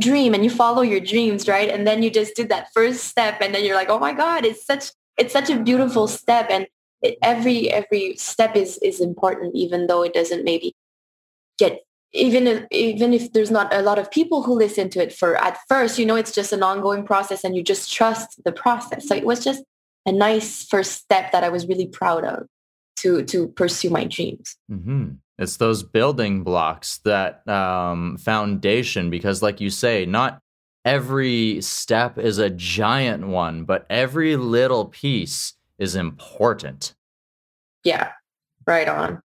dream 0.00 0.34
and 0.34 0.44
you 0.44 0.50
follow 0.50 0.82
your 0.82 1.00
dreams, 1.00 1.48
right? 1.48 1.68
And 1.68 1.84
then 1.84 2.04
you 2.04 2.10
just 2.10 2.36
did 2.36 2.48
that 2.50 2.68
first 2.72 3.04
step 3.04 3.40
and 3.40 3.52
then 3.52 3.64
you're 3.64 3.74
like, 3.74 3.90
oh 3.90 3.98
my 3.98 4.12
God, 4.12 4.44
it's 4.44 4.64
such, 4.64 4.92
it's 5.16 5.32
such 5.32 5.50
a 5.50 5.58
beautiful 5.58 6.06
step. 6.06 6.46
And 6.48 6.68
it, 7.02 7.18
every, 7.22 7.72
every 7.72 8.14
step 8.16 8.54
is, 8.54 8.78
is 8.82 9.00
important, 9.00 9.56
even 9.56 9.88
though 9.88 10.02
it 10.04 10.14
doesn't 10.14 10.44
maybe 10.44 10.76
get 11.58 11.80
even 12.12 12.46
if 12.46 12.66
even 12.70 13.12
if 13.12 13.32
there's 13.32 13.50
not 13.50 13.72
a 13.74 13.82
lot 13.82 13.98
of 13.98 14.10
people 14.10 14.42
who 14.42 14.54
listen 14.54 14.88
to 14.90 15.02
it 15.02 15.12
for 15.12 15.36
at 15.36 15.58
first 15.68 15.98
you 15.98 16.06
know 16.06 16.16
it's 16.16 16.32
just 16.32 16.52
an 16.52 16.62
ongoing 16.62 17.04
process 17.04 17.44
and 17.44 17.56
you 17.56 17.62
just 17.62 17.92
trust 17.92 18.42
the 18.44 18.52
process. 18.52 19.08
So 19.08 19.14
it 19.14 19.26
was 19.26 19.44
just 19.44 19.62
a 20.06 20.12
nice 20.12 20.64
first 20.64 20.92
step 20.92 21.32
that 21.32 21.44
i 21.44 21.48
was 21.48 21.66
really 21.66 21.86
proud 21.86 22.24
of 22.24 22.46
to 22.96 23.22
to 23.24 23.48
pursue 23.48 23.90
my 23.90 24.04
dreams. 24.04 24.56
Mm-hmm. 24.70 25.10
it's 25.38 25.58
those 25.58 25.82
building 25.82 26.42
blocks 26.42 26.98
that 27.04 27.46
um, 27.48 28.16
foundation 28.16 29.10
because 29.10 29.42
like 29.42 29.60
you 29.60 29.70
say 29.70 30.06
not 30.06 30.40
every 30.84 31.60
step 31.60 32.18
is 32.18 32.38
a 32.38 32.48
giant 32.50 33.26
one 33.26 33.64
but 33.64 33.86
every 33.90 34.36
little 34.36 34.86
piece 34.86 35.54
is 35.78 35.94
important. 35.94 36.94
Yeah. 37.84 38.12
Right 38.66 38.88
on 38.88 39.22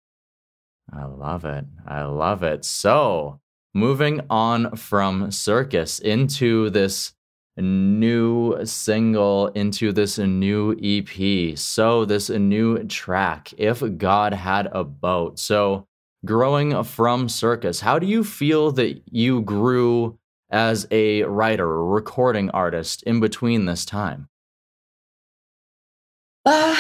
I 0.93 1.05
love 1.05 1.45
it. 1.45 1.65
I 1.87 2.03
love 2.03 2.43
it. 2.43 2.65
So, 2.65 3.41
moving 3.75 4.23
on 4.31 4.77
from 4.77 5.31
Circus 5.31 5.99
into 5.99 6.71
this 6.71 7.13
new 7.57 8.65
single, 8.65 9.49
into 9.49 9.93
this 9.93 10.19
new 10.19 10.77
EP. 10.83 11.59
So, 11.59 12.05
this 12.05 12.31
new 12.31 12.85
track, 12.85 13.53
If 13.59 13.83
God 13.99 14.33
Had 14.33 14.69
a 14.73 14.85
Boat. 14.85 15.39
So, 15.39 15.87
growing 16.25 16.83
from 16.85 17.29
Circus, 17.29 17.81
how 17.81 17.99
do 17.99 18.07
you 18.07 18.25
feel 18.25 18.73
that 18.73 19.03
you 19.11 19.43
grew 19.43 20.19
as 20.51 20.87
a 20.91 21.25
writer, 21.25 21.85
recording 21.85 22.51
artist 22.51 23.03
in 23.03 23.21
between 23.21 23.67
this 23.67 23.85
time? 23.85 24.29
Uh, 26.47 26.75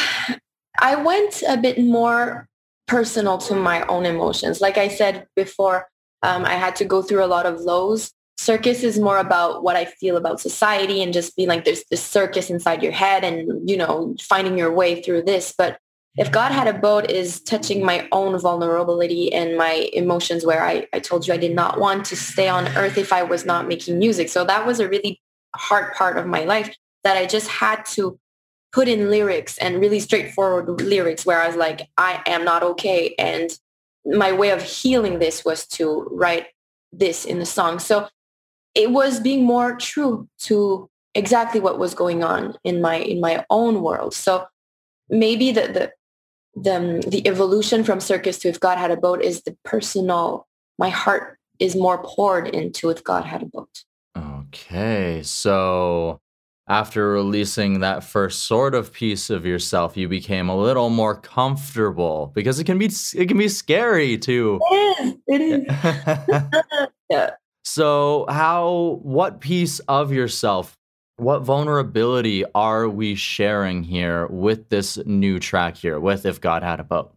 I 0.80 0.94
went 0.96 1.42
a 1.46 1.58
bit 1.58 1.78
more 1.78 2.48
personal 2.88 3.38
to 3.38 3.54
my 3.54 3.86
own 3.86 4.04
emotions. 4.04 4.60
Like 4.60 4.78
I 4.78 4.88
said 4.88 5.26
before, 5.36 5.86
um, 6.22 6.44
I 6.44 6.54
had 6.54 6.74
to 6.76 6.84
go 6.84 7.02
through 7.02 7.24
a 7.24 7.26
lot 7.26 7.46
of 7.46 7.60
lows. 7.60 8.10
Circus 8.38 8.82
is 8.82 8.98
more 8.98 9.18
about 9.18 9.62
what 9.62 9.76
I 9.76 9.84
feel 9.84 10.16
about 10.16 10.40
society 10.40 11.02
and 11.02 11.12
just 11.12 11.36
being 11.36 11.48
like 11.48 11.64
there's 11.64 11.84
this 11.90 12.02
circus 12.02 12.50
inside 12.50 12.82
your 12.82 12.92
head 12.92 13.24
and, 13.24 13.68
you 13.68 13.76
know, 13.76 14.16
finding 14.20 14.56
your 14.58 14.72
way 14.72 15.02
through 15.02 15.22
this. 15.22 15.54
But 15.56 15.78
if 16.16 16.32
God 16.32 16.50
had 16.50 16.66
a 16.66 16.78
boat 16.78 17.10
is 17.10 17.40
touching 17.40 17.84
my 17.84 18.08
own 18.10 18.38
vulnerability 18.40 19.32
and 19.32 19.56
my 19.56 19.88
emotions 19.92 20.44
where 20.44 20.64
I, 20.64 20.86
I 20.92 20.98
told 20.98 21.26
you 21.26 21.34
I 21.34 21.36
did 21.36 21.54
not 21.54 21.78
want 21.78 22.06
to 22.06 22.16
stay 22.16 22.48
on 22.48 22.66
earth 22.76 22.98
if 22.98 23.12
I 23.12 23.22
was 23.22 23.44
not 23.44 23.68
making 23.68 23.98
music. 23.98 24.28
So 24.28 24.44
that 24.44 24.66
was 24.66 24.80
a 24.80 24.88
really 24.88 25.20
hard 25.54 25.94
part 25.94 26.16
of 26.16 26.26
my 26.26 26.44
life 26.44 26.74
that 27.04 27.16
I 27.16 27.26
just 27.26 27.48
had 27.48 27.84
to 27.86 28.18
put 28.72 28.88
in 28.88 29.10
lyrics 29.10 29.58
and 29.58 29.80
really 29.80 30.00
straightforward 30.00 30.80
lyrics 30.80 31.24
where 31.24 31.40
I 31.40 31.46
was 31.46 31.56
like, 31.56 31.88
I 31.96 32.22
am 32.26 32.44
not 32.44 32.62
okay. 32.62 33.14
And 33.18 33.50
my 34.04 34.32
way 34.32 34.50
of 34.50 34.62
healing 34.62 35.18
this 35.18 35.44
was 35.44 35.66
to 35.68 36.08
write 36.10 36.46
this 36.92 37.24
in 37.24 37.38
the 37.38 37.46
song. 37.46 37.78
So 37.78 38.08
it 38.74 38.90
was 38.90 39.20
being 39.20 39.44
more 39.44 39.76
true 39.76 40.28
to 40.40 40.88
exactly 41.14 41.60
what 41.60 41.78
was 41.78 41.94
going 41.94 42.22
on 42.22 42.56
in 42.64 42.80
my 42.80 42.96
in 42.96 43.20
my 43.20 43.44
own 43.50 43.82
world. 43.82 44.14
So 44.14 44.46
maybe 45.08 45.52
the 45.52 45.68
the 45.68 45.92
the, 46.54 46.76
um, 46.76 47.00
the 47.02 47.26
evolution 47.26 47.84
from 47.84 48.00
circus 48.00 48.38
to 48.38 48.48
if 48.48 48.58
God 48.60 48.78
had 48.78 48.90
a 48.90 48.96
boat 48.96 49.22
is 49.22 49.42
the 49.42 49.56
personal. 49.64 50.46
My 50.78 50.90
heart 50.90 51.38
is 51.58 51.74
more 51.74 52.02
poured 52.02 52.48
into 52.48 52.90
if 52.90 53.02
God 53.02 53.24
had 53.24 53.42
a 53.42 53.46
boat. 53.46 53.84
Okay, 54.16 55.22
so 55.22 56.20
after 56.68 57.12
releasing 57.12 57.80
that 57.80 58.04
first 58.04 58.44
sort 58.44 58.74
of 58.74 58.92
piece 58.92 59.30
of 59.30 59.46
yourself, 59.46 59.96
you 59.96 60.06
became 60.08 60.48
a 60.48 60.56
little 60.56 60.90
more 60.90 61.14
comfortable 61.14 62.30
because 62.34 62.58
it 62.58 62.64
can 62.64 62.78
be 62.78 62.90
it 63.14 63.26
can 63.26 63.38
be 63.38 63.48
scary 63.48 64.18
too. 64.18 64.60
It 64.70 65.00
is. 65.00 65.14
It 65.26 65.40
is. 65.40 66.84
yeah. 67.10 67.30
So, 67.64 68.24
how 68.30 68.98
what 69.02 69.40
piece 69.40 69.78
of 69.80 70.10
yourself, 70.10 70.74
what 71.18 71.40
vulnerability 71.40 72.42
are 72.54 72.88
we 72.88 73.14
sharing 73.14 73.82
here 73.82 74.26
with 74.28 74.70
this 74.70 74.96
new 75.04 75.38
track 75.38 75.76
here 75.76 76.00
with 76.00 76.24
If 76.24 76.40
God 76.40 76.62
Had 76.62 76.80
a 76.80 76.84
Boat? 76.84 77.14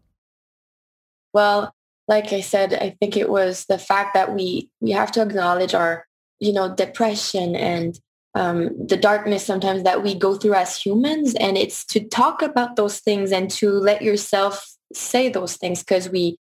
Well, 1.33 1.73
like 2.09 2.33
I 2.33 2.41
said, 2.41 2.73
I 2.73 2.97
think 2.99 3.15
it 3.15 3.29
was 3.29 3.65
the 3.67 3.77
fact 3.77 4.13
that 4.13 4.35
we 4.35 4.69
we 4.81 4.91
have 4.91 5.13
to 5.13 5.21
acknowledge 5.21 5.73
our, 5.73 6.05
you 6.41 6.51
know, 6.51 6.75
depression 6.75 7.55
and 7.55 7.97
um, 8.33 8.69
the 8.87 8.97
darkness 8.97 9.45
sometimes 9.45 9.83
that 9.83 10.03
we 10.03 10.15
go 10.15 10.35
through 10.35 10.53
as 10.53 10.77
humans 10.77 11.35
and 11.35 11.57
it's 11.57 11.83
to 11.85 11.99
talk 11.99 12.41
about 12.41 12.75
those 12.75 12.99
things 12.99 13.31
and 13.31 13.49
to 13.51 13.71
let 13.71 14.01
yourself 14.01 14.73
say 14.93 15.29
those 15.29 15.57
things 15.57 15.79
because 15.79 16.09
we 16.09 16.37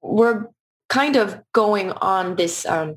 we're 0.00 0.46
kind 0.88 1.16
of 1.16 1.40
going 1.52 1.90
on 1.92 2.36
this 2.36 2.64
um, 2.66 2.96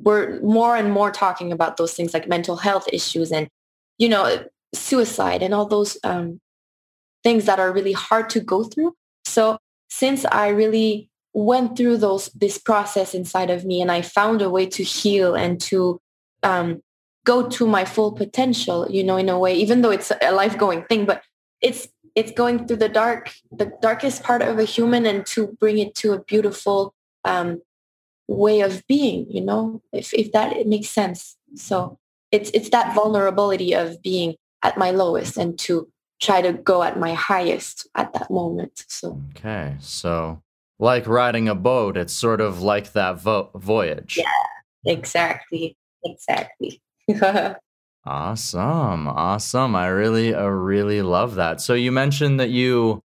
we're 0.00 0.40
more 0.40 0.76
and 0.76 0.92
more 0.92 1.10
talking 1.10 1.52
about 1.52 1.76
those 1.76 1.94
things 1.94 2.12
like 2.12 2.28
mental 2.28 2.56
health 2.56 2.88
issues 2.92 3.30
and 3.30 3.48
you 3.98 4.08
know 4.08 4.44
suicide 4.74 5.42
and 5.42 5.54
all 5.54 5.66
those 5.66 5.96
um, 6.04 6.40
things 7.22 7.46
that 7.46 7.60
are 7.60 7.72
really 7.72 7.92
hard 7.92 8.28
to 8.30 8.40
go 8.40 8.64
through. 8.64 8.94
So 9.24 9.58
since 9.88 10.24
i 10.26 10.48
really 10.48 11.08
went 11.32 11.76
through 11.76 11.96
those 11.96 12.26
this 12.34 12.58
process 12.58 13.14
inside 13.14 13.50
of 13.50 13.64
me 13.64 13.80
and 13.80 13.90
i 13.90 14.02
found 14.02 14.42
a 14.42 14.50
way 14.50 14.66
to 14.66 14.82
heal 14.82 15.34
and 15.34 15.60
to 15.60 16.00
um, 16.42 16.80
go 17.28 17.46
to 17.46 17.66
my 17.66 17.84
full 17.84 18.12
potential, 18.12 18.86
you 18.88 19.04
know, 19.04 19.18
in 19.18 19.28
a 19.28 19.38
way, 19.38 19.54
even 19.54 19.82
though 19.82 19.94
it's 19.98 20.10
a 20.22 20.32
life 20.32 20.56
going 20.56 20.82
thing, 20.84 21.04
but 21.04 21.22
it's, 21.60 21.86
it's 22.14 22.32
going 22.32 22.66
through 22.66 22.78
the 22.78 22.88
dark, 22.88 23.34
the 23.52 23.70
darkest 23.82 24.22
part 24.22 24.40
of 24.40 24.58
a 24.58 24.64
human 24.64 25.04
and 25.04 25.26
to 25.26 25.40
bring 25.60 25.76
it 25.78 25.94
to 25.94 26.14
a 26.14 26.24
beautiful 26.24 26.94
um, 27.24 27.60
way 28.28 28.62
of 28.62 28.82
being, 28.86 29.26
you 29.28 29.42
know, 29.42 29.82
if, 29.92 30.14
if 30.14 30.32
that 30.32 30.56
it 30.56 30.66
makes 30.66 30.88
sense. 30.88 31.36
So 31.54 31.98
it's, 32.32 32.50
it's 32.54 32.70
that 32.70 32.94
vulnerability 32.94 33.74
of 33.74 34.00
being 34.02 34.36
at 34.62 34.78
my 34.78 34.90
lowest 34.90 35.36
and 35.36 35.58
to 35.66 35.86
try 36.22 36.40
to 36.40 36.54
go 36.54 36.82
at 36.82 36.98
my 36.98 37.12
highest 37.12 37.86
at 37.94 38.14
that 38.14 38.30
moment. 38.30 38.84
So, 38.88 39.20
okay. 39.36 39.76
So 39.80 40.40
like 40.78 41.06
riding 41.06 41.46
a 41.46 41.54
boat. 41.54 41.98
It's 41.98 42.14
sort 42.14 42.40
of 42.40 42.62
like 42.62 42.92
that 42.94 43.20
vo- 43.20 43.50
voyage. 43.54 44.16
Yeah, 44.16 44.92
exactly. 44.92 45.76
Exactly. 46.04 46.80
awesome. 48.06 49.08
Awesome. 49.08 49.74
I 49.74 49.86
really, 49.88 50.34
I 50.34 50.44
really 50.44 51.02
love 51.02 51.36
that. 51.36 51.60
So 51.60 51.74
you 51.74 51.92
mentioned 51.92 52.38
that 52.40 52.50
you 52.50 53.02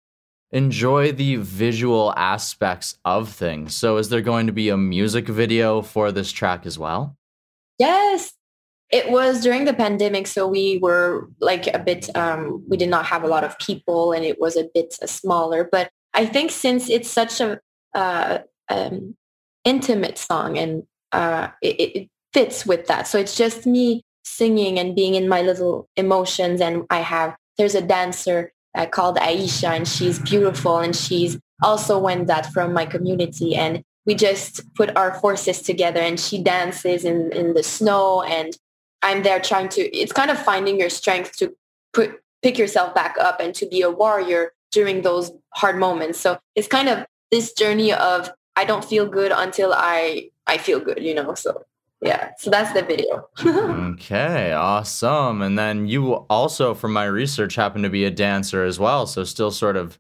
enjoy 0.52 1.12
the 1.12 1.36
visual 1.36 2.14
aspects 2.18 2.98
of 3.06 3.30
things. 3.30 3.76
So 3.76 3.98
is 3.98 4.10
there 4.10 4.22
going 4.22 4.48
to 4.48 4.54
be 4.54 4.70
a 4.70 4.78
music 4.78 5.28
video 5.28 5.82
for 5.82 6.12
this 6.12 6.32
track 6.32 6.66
as 6.66 6.80
well? 6.80 7.16
Yes. 7.78 8.34
It 8.92 9.12
was 9.12 9.44
during 9.44 9.66
the 9.66 9.74
pandemic, 9.74 10.26
so 10.26 10.48
we 10.48 10.80
were 10.80 11.30
like 11.40 11.68
a 11.68 11.78
bit, 11.78 12.10
um, 12.18 12.64
we 12.68 12.76
did 12.76 12.90
not 12.90 13.06
have 13.06 13.24
a 13.24 13.28
lot 13.28 13.44
of 13.44 13.60
people 13.60 14.14
and 14.14 14.26
it 14.26 14.42
was 14.42 14.58
a 14.58 14.68
bit 14.74 14.96
uh, 15.02 15.06
smaller. 15.06 15.70
But 15.72 15.92
I 16.16 16.26
think 16.26 16.50
since 16.50 16.90
it's 16.90 17.10
such 17.10 17.40
a 17.40 17.60
uh, 17.94 18.40
um, 18.68 19.16
intimate 19.64 20.18
song 20.18 20.58
and 20.58 20.84
uh, 21.12 21.50
it, 21.62 21.80
it 21.80 22.10
fits 22.34 22.66
with 22.66 22.88
that. 22.88 23.08
So 23.08 23.18
it's 23.18 23.36
just 23.36 23.66
me 23.66 24.04
singing 24.24 24.80
and 24.80 24.96
being 24.96 25.16
in 25.16 25.28
my 25.28 25.42
little 25.42 25.88
emotions. 25.96 26.62
And 26.62 26.86
I 26.90 27.00
have, 27.00 27.36
there's 27.58 27.76
a 27.76 27.82
dancer 27.82 28.52
uh, 28.76 28.86
called 28.86 29.18
Aisha 29.18 29.70
and 29.70 29.88
she's 29.88 30.20
beautiful 30.20 30.78
and 30.78 30.96
she's 30.96 31.40
also 31.64 32.02
Wendat 32.02 32.52
from 32.54 32.74
my 32.74 32.86
community. 32.86 33.56
And 33.56 33.84
we 34.06 34.16
just 34.16 34.62
put 34.76 34.96
our 34.96 35.20
forces 35.20 35.62
together 35.62 36.00
and 36.00 36.20
she 36.20 36.42
dances 36.42 37.04
in, 37.06 37.32
in 37.34 37.54
the 37.54 37.64
snow 37.64 38.22
and 38.24 38.56
I'm 39.02 39.24
there 39.24 39.40
trying 39.40 39.70
to, 39.70 39.82
it's 39.96 40.12
kind 40.12 40.30
of 40.30 40.38
finding 40.38 40.80
your 40.80 40.90
strength 40.90 41.38
to 41.38 41.56
put, 41.94 42.20
pick 42.44 42.58
yourself 42.58 42.94
back 42.94 43.16
up 43.20 43.40
and 43.40 43.56
to 43.56 43.66
be 43.66 43.82
a 43.82 43.90
warrior 43.90 44.52
during 44.72 45.02
those 45.02 45.32
hard 45.56 45.78
moments. 45.78 46.20
So 46.20 46.38
it's 46.56 46.68
kind 46.68 46.90
of 46.90 47.06
this 47.32 47.54
journey 47.54 47.94
of 47.94 48.30
I 48.56 48.66
don't 48.66 48.84
feel 48.84 49.06
good 49.06 49.32
until 49.32 49.74
I 49.74 50.30
I 50.48 50.58
feel 50.58 50.80
good, 50.80 51.02
you 51.02 51.14
know. 51.14 51.34
So 51.36 51.64
yeah, 52.02 52.32
so 52.38 52.50
that's 52.50 52.72
the 52.74 52.82
video. 52.82 53.28
okay, 53.94 54.54
awesome. 54.54 55.42
And 55.42 55.60
then 55.60 55.88
you 55.88 56.14
also, 56.30 56.74
from 56.74 56.94
my 56.94 57.06
research, 57.06 57.56
happen 57.56 57.84
to 57.84 57.90
be 57.90 58.06
a 58.06 58.12
dancer 58.12 58.64
as 58.64 58.80
well. 58.80 59.06
So 59.06 59.24
still 59.26 59.52
sort 59.52 59.76
of 59.76 60.00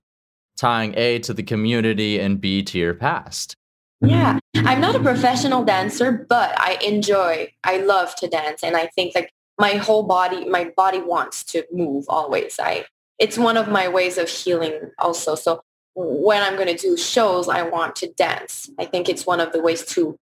tying 0.55 0.93
A 0.97 1.19
to 1.19 1.33
the 1.33 1.43
community 1.43 2.19
and 2.19 2.39
B 2.39 2.63
to 2.63 2.77
your 2.77 2.93
past. 2.93 3.55
Yeah, 4.01 4.39
I'm 4.55 4.79
not 4.79 4.95
a 4.95 4.99
professional 4.99 5.65
dancer, 5.65 6.25
but 6.29 6.57
I 6.57 6.77
enjoy, 6.85 7.51
I 7.65 7.77
love 7.79 8.15
to 8.17 8.27
dance. 8.27 8.63
And 8.63 8.77
I 8.77 8.87
think 8.87 9.13
like 9.13 9.33
my 9.57 9.71
whole 9.71 10.03
body, 10.03 10.47
my 10.47 10.71
body 10.77 11.01
wants 11.01 11.43
to 11.45 11.65
move 11.71 12.05
always. 12.07 12.57
I, 12.61 12.85
it's 13.17 13.37
one 13.37 13.57
of 13.57 13.67
my 13.67 13.89
ways 13.89 14.17
of 14.17 14.29
healing 14.29 14.91
also. 14.99 15.35
So 15.35 15.63
when 15.95 16.41
I'm 16.41 16.55
going 16.55 16.73
to 16.73 16.81
do 16.81 16.95
shows, 16.95 17.49
I 17.49 17.63
want 17.63 17.97
to 17.97 18.07
dance. 18.13 18.69
I 18.79 18.85
think 18.85 19.09
it's 19.09 19.25
one 19.25 19.41
of 19.41 19.51
the 19.51 19.61
ways 19.61 19.85
to 19.87 20.17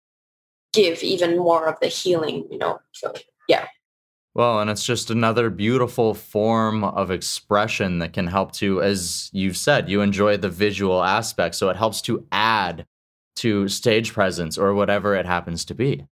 give 0.77 1.03
even 1.03 1.37
more 1.37 1.67
of 1.67 1.79
the 1.81 1.87
healing, 1.87 2.45
you 2.51 2.57
know. 2.57 2.79
So 2.91 3.13
yeah. 3.47 3.67
Well, 4.35 4.59
and 4.59 4.69
it's 4.69 4.85
just 4.85 5.09
another 5.09 5.49
beautiful 5.49 6.13
form 6.13 6.83
of 6.83 7.09
expression 7.09 7.97
that 7.99 8.13
can 8.13 8.27
help 8.27 8.51
to, 8.53 8.83
as 8.83 9.31
you've 9.33 9.57
said, 9.57 9.89
you 9.89 10.01
enjoy 10.01 10.37
the 10.37 10.49
visual 10.49 11.03
aspect. 11.03 11.55
So 11.55 11.69
it 11.69 11.75
helps 11.75 12.01
to 12.03 12.23
add 12.31 12.85
to 13.37 13.67
stage 13.67 14.13
presence 14.13 14.57
or 14.57 14.75
whatever 14.75 15.15
it 15.15 15.25
happens 15.25 15.65
to 15.65 15.73
be. 15.73 16.05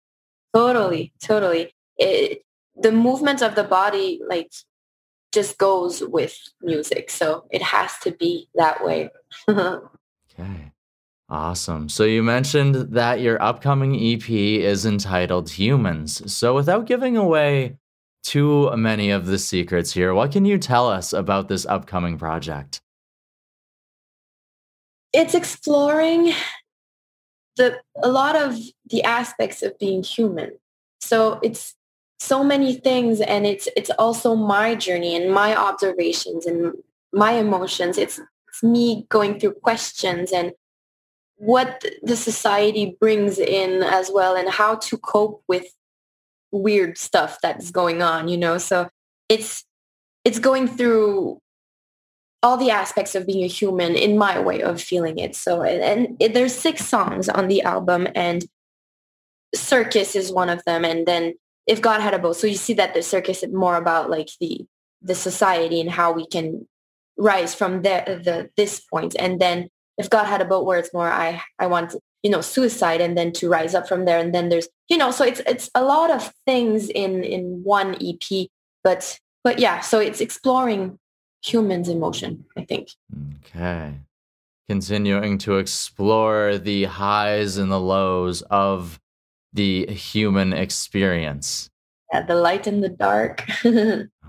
Totally, 0.55 1.13
totally. 1.21 1.75
It, 1.97 2.45
the 2.77 2.93
movement 2.93 3.43
of 3.43 3.57
the 3.57 3.65
body, 3.65 4.21
like, 4.29 4.53
just 5.33 5.59
goes 5.59 6.01
with 6.01 6.39
music. 6.61 7.11
So 7.11 7.47
it 7.51 7.63
has 7.63 7.99
to 8.03 8.13
be 8.13 8.49
that 8.55 8.85
way. 8.85 9.11
okay. 9.49 10.72
Awesome. 11.33 11.89
So 11.89 12.05
you 12.05 12.23
mentioned 12.23 12.75
that 12.93 13.23
your 13.23 13.43
upcoming 13.43 13.97
EP 13.97 14.29
is 14.29 14.85
entitled 14.85 15.49
Humans. 15.49 16.31
So 16.31 16.55
without 16.55 16.85
giving 16.85 17.17
away 17.17 17.79
too 18.23 18.71
many 18.77 19.11
of 19.11 19.25
the 19.25 19.39
secrets 19.39 19.95
here, 19.95 20.13
what 20.13 20.31
can 20.31 20.45
you 20.45 20.59
tell 20.59 20.91
us 20.91 21.15
about 21.15 21.49
this 21.49 21.65
upcoming 21.65 22.19
project? 22.19 22.83
It's 25.15 25.35
exploring 25.35 26.35
the 27.57 27.81
a 28.03 28.11
lot 28.11 28.37
of 28.37 28.59
the 28.91 29.03
aspects 29.03 29.63
of 29.63 29.79
being 29.79 30.03
human. 30.03 30.59
So 31.01 31.41
it's 31.43 31.75
so 32.21 32.45
many 32.45 32.75
things 32.75 33.23
and 33.23 33.47
it's 33.47 33.71
it's 33.75 33.91
also 33.99 34.35
my 34.37 34.75
journey 34.75 35.17
and 35.17 35.33
my 35.33 35.57
observations 35.57 36.45
and 36.45 36.75
my 37.11 37.33
emotions. 37.33 37.97
It's, 37.97 38.21
it's 38.49 38.63
me 38.63 39.07
going 39.09 39.41
through 39.41 39.55
questions 39.63 40.31
and 40.31 40.53
what 41.43 41.85
the 42.05 42.15
society 42.15 42.97
brings 43.01 43.37
in 43.37 43.83
as 43.83 44.09
well 44.15 44.37
and 44.37 44.49
how 44.49 44.77
to 44.77 44.97
cope 44.97 45.43
with 45.49 45.67
weird 46.53 46.97
stuff 46.97 47.39
that's 47.43 47.73
going 47.73 48.01
on 48.01 48.29
you 48.29 48.37
know? 48.37 48.59
So 48.59 48.89
it's 49.29 49.65
it's 50.25 50.39
going 50.39 50.69
through 50.69 51.41
all 52.45 52.57
the 52.57 52.71
aspects 52.71 53.17
of 53.17 53.27
being 53.27 53.43
a 53.43 53.49
human 53.49 53.97
in 53.97 54.17
my 54.17 54.39
way 54.39 54.63
of 54.63 54.81
feeling 54.81 55.19
it. 55.19 55.35
So 55.35 55.63
and, 55.63 56.17
and 56.21 56.37
there's 56.37 56.55
six 56.55 56.87
songs 56.87 57.29
on 57.29 57.49
the 57.49 57.63
album 57.63 58.07
and 58.15 58.47
circus 59.53 60.15
is 60.15 60.33
one 60.33 60.49
of 60.49 60.65
them 60.65 60.85
and 60.85 61.07
then 61.07 61.35
if 61.67 61.83
god 61.83 62.01
had 62.01 62.15
a 62.15 62.19
Boat. 62.19 62.37
so 62.37 62.47
you 62.47 62.57
see 62.57 62.73
that 62.73 62.95
the 62.95 63.03
circus 63.03 63.43
is 63.43 63.53
more 63.53 63.77
about 63.77 64.09
like 64.09 64.31
the 64.41 64.65
the 65.03 65.15
society 65.15 65.81
and 65.81 65.91
how 65.91 66.11
we 66.13 66.25
can 66.27 66.67
rise 67.17 67.55
from 67.55 67.83
the, 67.83 68.21
the 68.25 68.51
this 68.57 68.81
point. 68.81 69.15
And 69.19 69.41
then 69.41 69.69
if 69.99 70.11
God 70.11 70.25
had 70.25 70.41
a 70.41 70.45
boat 70.45 70.65
where 70.65 70.79
it's 70.79 70.93
more, 70.93 71.11
I, 71.11 71.43
I 71.59 71.67
want, 71.67 71.95
you 72.23 72.31
know, 72.31 72.41
suicide 72.41 73.01
and 73.01 73.17
then 73.17 73.33
to 73.33 73.49
rise 73.49 73.75
up 73.75 73.89
from 73.89 74.05
there. 74.05 74.19
And 74.19 74.35
then 74.35 74.49
there's, 74.49 74.69
you 74.89 74.97
know, 74.97 75.11
so 75.11 75.25
it's, 75.25 75.41
it's 75.47 75.71
a 75.75 75.83
lot 75.83 76.11
of 76.11 76.33
things 76.47 76.89
in, 76.89 77.25
in 77.25 77.63
one 77.63 77.97
EP, 78.03 78.49
but, 78.83 79.19
but 79.45 79.59
yeah, 79.59 79.81
so 79.81 79.99
it's 79.99 80.21
exploring 80.21 80.99
humans 81.45 81.89
emotion, 81.89 82.45
I 82.57 82.65
think. 82.65 82.89
Okay. 83.41 83.95
Continuing 84.69 85.39
to 85.39 85.59
explore 85.59 86.57
the 86.57 86.85
highs 86.85 87.59
and 87.59 87.71
the 87.71 87.81
lows 87.81 88.43
of 88.43 88.99
the 89.53 89.87
human 89.87 90.53
experience. 90.53 91.69
Yeah, 92.13 92.23
the 92.23 92.37
light 92.37 92.67
and 92.67 92.83
the 92.83 92.89
dark. 92.89 93.45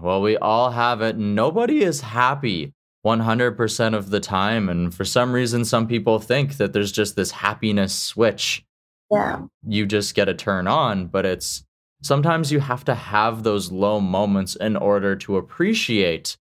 well, 0.02 0.22
we 0.22 0.38
all 0.38 0.72
have 0.72 1.02
it. 1.02 1.18
Nobody 1.18 1.84
is 1.84 2.02
happy 2.02 2.74
100% 3.06 3.96
of 3.96 4.10
the 4.10 4.20
time. 4.20 4.70
And 4.70 4.94
for 4.94 5.06
some 5.06 5.34
reason, 5.34 5.66
some 5.66 5.88
people 5.88 6.20
think 6.20 6.58
that 6.58 6.74
there's 6.74 6.92
just 6.92 7.16
this 7.16 7.32
happiness 7.32 7.94
switch. 7.94 8.66
Yeah. 9.12 9.42
You 9.68 9.86
just 9.86 10.16
get 10.16 10.30
a 10.30 10.34
turn 10.34 10.68
on, 10.68 11.08
but 11.08 11.26
it's 11.26 11.66
sometimes 12.02 12.52
you 12.52 12.60
have 12.60 12.86
to 12.86 12.96
have 12.96 13.44
those 13.44 13.72
low 13.72 14.00
moments 14.00 14.56
in 14.56 14.76
order 14.76 15.16
to 15.18 15.38
appreciate 15.38 16.38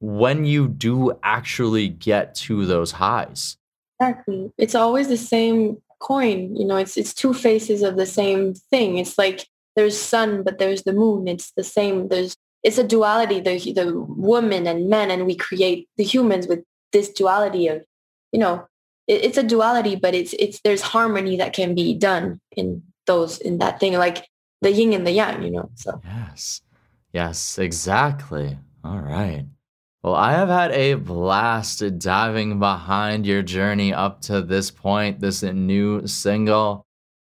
when 0.00 0.44
you 0.44 0.66
do 0.68 1.12
actually 1.22 1.88
get 1.88 2.34
to 2.34 2.66
those 2.66 2.92
highs. 2.92 3.56
Exactly. 4.00 4.50
It's 4.58 4.74
always 4.74 5.08
the 5.08 5.16
same 5.16 5.80
coin. 6.00 6.56
You 6.56 6.64
know, 6.64 6.76
it's 6.76 6.96
it's 6.96 7.14
two 7.14 7.34
faces 7.34 7.82
of 7.82 7.96
the 7.96 8.06
same 8.06 8.54
thing. 8.54 8.98
It's 8.98 9.18
like 9.18 9.46
there's 9.76 10.00
sun, 10.00 10.42
but 10.42 10.58
there's 10.58 10.82
the 10.82 10.92
moon. 10.92 11.28
It's 11.28 11.52
the 11.52 11.64
same. 11.64 12.08
There's 12.08 12.36
it's 12.62 12.78
a 12.78 12.84
duality 12.84 13.40
the 13.40 13.72
the 13.72 13.98
woman 14.00 14.66
and 14.66 14.88
men 14.88 15.10
and 15.10 15.26
we 15.26 15.34
create 15.34 15.88
the 15.96 16.04
humans 16.04 16.46
with 16.46 16.60
this 16.92 17.08
duality 17.10 17.68
of 17.68 17.82
you 18.32 18.40
know 18.40 18.66
it, 19.06 19.24
it's 19.24 19.38
a 19.38 19.42
duality 19.42 19.96
but 19.96 20.14
it's 20.14 20.32
it's 20.34 20.60
there's 20.60 20.82
harmony 20.82 21.36
that 21.36 21.52
can 21.52 21.74
be 21.74 21.94
done 21.94 22.40
in 22.56 22.82
those 23.06 23.38
in 23.38 23.58
that 23.58 23.80
thing 23.80 23.94
like 23.94 24.26
the 24.62 24.70
yin 24.70 24.92
and 24.92 25.06
the 25.06 25.12
yang 25.12 25.42
you 25.42 25.50
know 25.50 25.70
so. 25.74 26.00
Yes. 26.04 26.60
Yes 27.12 27.58
exactly. 27.58 28.58
All 28.84 29.00
right. 29.00 29.46
Well 30.02 30.14
i 30.14 30.32
have 30.32 30.48
had 30.48 30.70
a 30.72 30.94
blast 30.94 31.82
diving 31.98 32.58
behind 32.58 33.26
your 33.26 33.42
journey 33.42 33.92
up 33.92 34.20
to 34.22 34.42
this 34.42 34.70
point 34.70 35.20
this 35.20 35.42
new 35.42 36.06
single 36.06 36.86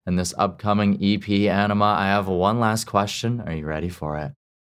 and 0.07 0.19
this 0.19 0.35
upcoming 0.37 1.03
ep 1.03 1.29
anima. 1.29 1.97
I 1.99 2.07
have 2.07 2.27
one 2.27 2.59
last 2.59 2.85
question. 2.85 3.41
Are 3.47 3.55
you 3.55 3.67
ready 3.67 3.89
for 3.89 4.19
it 4.19 4.33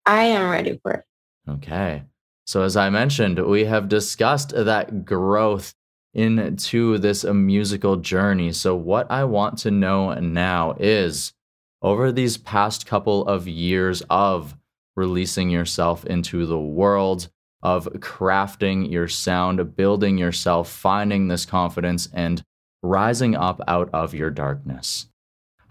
I 0.06 0.24
am 0.24 0.50
ready 0.50 0.80
for 0.82 0.92
it. 0.92 1.04
Okay. 1.50 2.04
So, 2.46 2.64
as 2.64 2.76
I 2.76 2.90
mentioned, 2.90 3.40
we 3.46 3.66
have 3.66 3.88
discussed 3.88 4.54
that 4.56 5.06
growth 5.06 5.74
into 6.14 6.98
this 6.98 7.24
musical 7.24 7.98
journey. 7.98 8.52
So, 8.52 8.76
what 8.76 9.10
I 9.10 9.24
want 9.24 9.58
to 9.60 9.72
know 9.72 10.14
now 10.14 10.76
is 10.80 11.34
over 11.82 12.12
these 12.12 12.38
past 12.38 12.86
couple 12.86 13.26
of 13.26 13.48
years 13.48 14.04
of 14.10 14.56
releasing 14.96 15.50
yourself 15.50 16.06
into 16.06 16.46
the 16.46 16.60
world, 16.60 17.30
of 17.64 17.86
crafting 18.00 18.92
your 18.92 19.08
sound, 19.08 19.76
building 19.76 20.18
yourself, 20.18 20.70
finding 20.70 21.28
this 21.28 21.46
confidence, 21.46 22.10
and 22.14 22.44
rising 22.84 23.36
up 23.36 23.62
out 23.68 23.90
of 23.94 24.14
your 24.14 24.32
darkness. 24.32 25.08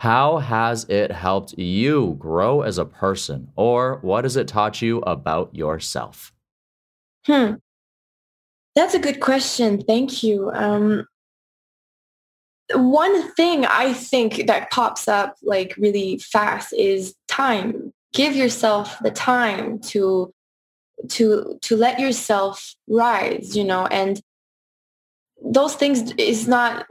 How 0.00 0.38
has 0.38 0.84
it 0.84 1.12
helped 1.12 1.58
you 1.58 2.16
grow 2.18 2.62
as 2.62 2.78
a 2.78 2.86
person, 2.86 3.50
or 3.54 3.98
what 4.00 4.24
has 4.24 4.34
it 4.34 4.48
taught 4.48 4.80
you 4.80 5.00
about 5.00 5.54
yourself? 5.54 6.32
Hmm. 7.26 7.56
That's 8.74 8.94
a 8.94 8.98
good 8.98 9.20
question. 9.20 9.82
Thank 9.82 10.22
you. 10.22 10.50
Um, 10.54 11.06
one 12.72 13.30
thing 13.32 13.66
I 13.66 13.92
think 13.92 14.46
that 14.46 14.70
pops 14.70 15.06
up 15.06 15.36
like 15.42 15.74
really 15.76 16.16
fast 16.16 16.72
is 16.72 17.14
time. 17.28 17.92
Give 18.14 18.34
yourself 18.34 18.96
the 19.02 19.10
time 19.10 19.80
to 19.90 20.32
to 21.10 21.58
to 21.60 21.76
let 21.76 22.00
yourself 22.00 22.74
rise, 22.88 23.54
you 23.54 23.64
know, 23.64 23.84
and 23.88 24.18
those 25.44 25.74
things 25.74 26.12
is 26.12 26.48
not 26.48 26.86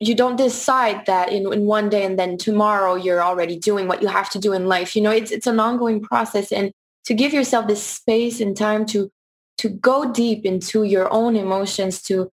you 0.00 0.14
don't 0.14 0.36
decide 0.36 1.06
that 1.06 1.32
in, 1.32 1.50
in 1.52 1.66
one 1.66 1.88
day 1.88 2.04
and 2.04 2.18
then 2.18 2.36
tomorrow 2.36 2.94
you're 2.94 3.22
already 3.22 3.56
doing 3.56 3.88
what 3.88 4.02
you 4.02 4.08
have 4.08 4.28
to 4.30 4.38
do 4.38 4.52
in 4.52 4.66
life. 4.66 4.96
You 4.96 5.02
know, 5.02 5.10
it's 5.10 5.30
it's 5.30 5.46
an 5.46 5.60
ongoing 5.60 6.00
process 6.00 6.52
and 6.52 6.72
to 7.04 7.14
give 7.14 7.32
yourself 7.32 7.68
this 7.68 7.82
space 7.82 8.40
and 8.40 8.56
time 8.56 8.86
to 8.86 9.10
to 9.58 9.68
go 9.68 10.10
deep 10.12 10.44
into 10.44 10.82
your 10.82 11.12
own 11.12 11.36
emotions, 11.36 12.02
to 12.02 12.30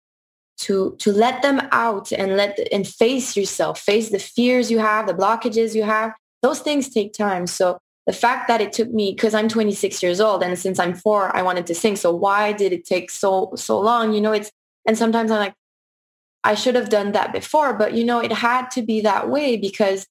to 0.58 0.96
to 0.98 1.12
let 1.12 1.42
them 1.42 1.60
out 1.72 2.12
and 2.12 2.36
let 2.36 2.58
and 2.72 2.86
face 2.86 3.36
yourself, 3.36 3.78
face 3.78 4.10
the 4.10 4.18
fears 4.18 4.70
you 4.70 4.78
have, 4.78 5.06
the 5.06 5.14
blockages 5.14 5.74
you 5.74 5.82
have. 5.82 6.12
Those 6.42 6.60
things 6.60 6.88
take 6.88 7.12
time. 7.12 7.46
So 7.46 7.78
the 8.06 8.12
fact 8.12 8.48
that 8.48 8.60
it 8.60 8.72
took 8.72 8.90
me 8.90 9.12
because 9.12 9.34
I'm 9.34 9.48
26 9.48 10.02
years 10.02 10.20
old 10.20 10.42
and 10.42 10.58
since 10.58 10.78
I'm 10.78 10.94
four, 10.94 11.34
I 11.36 11.42
wanted 11.42 11.66
to 11.66 11.74
sing. 11.74 11.96
So 11.96 12.14
why 12.14 12.52
did 12.52 12.72
it 12.72 12.84
take 12.84 13.10
so 13.10 13.52
so 13.56 13.78
long? 13.78 14.12
You 14.12 14.20
know, 14.20 14.32
it's 14.32 14.50
and 14.86 14.96
sometimes 14.96 15.30
I'm 15.30 15.38
like, 15.38 15.54
I 16.44 16.54
should 16.54 16.74
have 16.74 16.88
done 16.88 17.12
that 17.12 17.32
before, 17.32 17.74
but 17.74 17.94
you 17.94 18.04
know, 18.04 18.20
it 18.20 18.32
had 18.32 18.70
to 18.72 18.82
be 18.82 19.00
that 19.02 19.28
way 19.28 19.56
because 19.56 20.06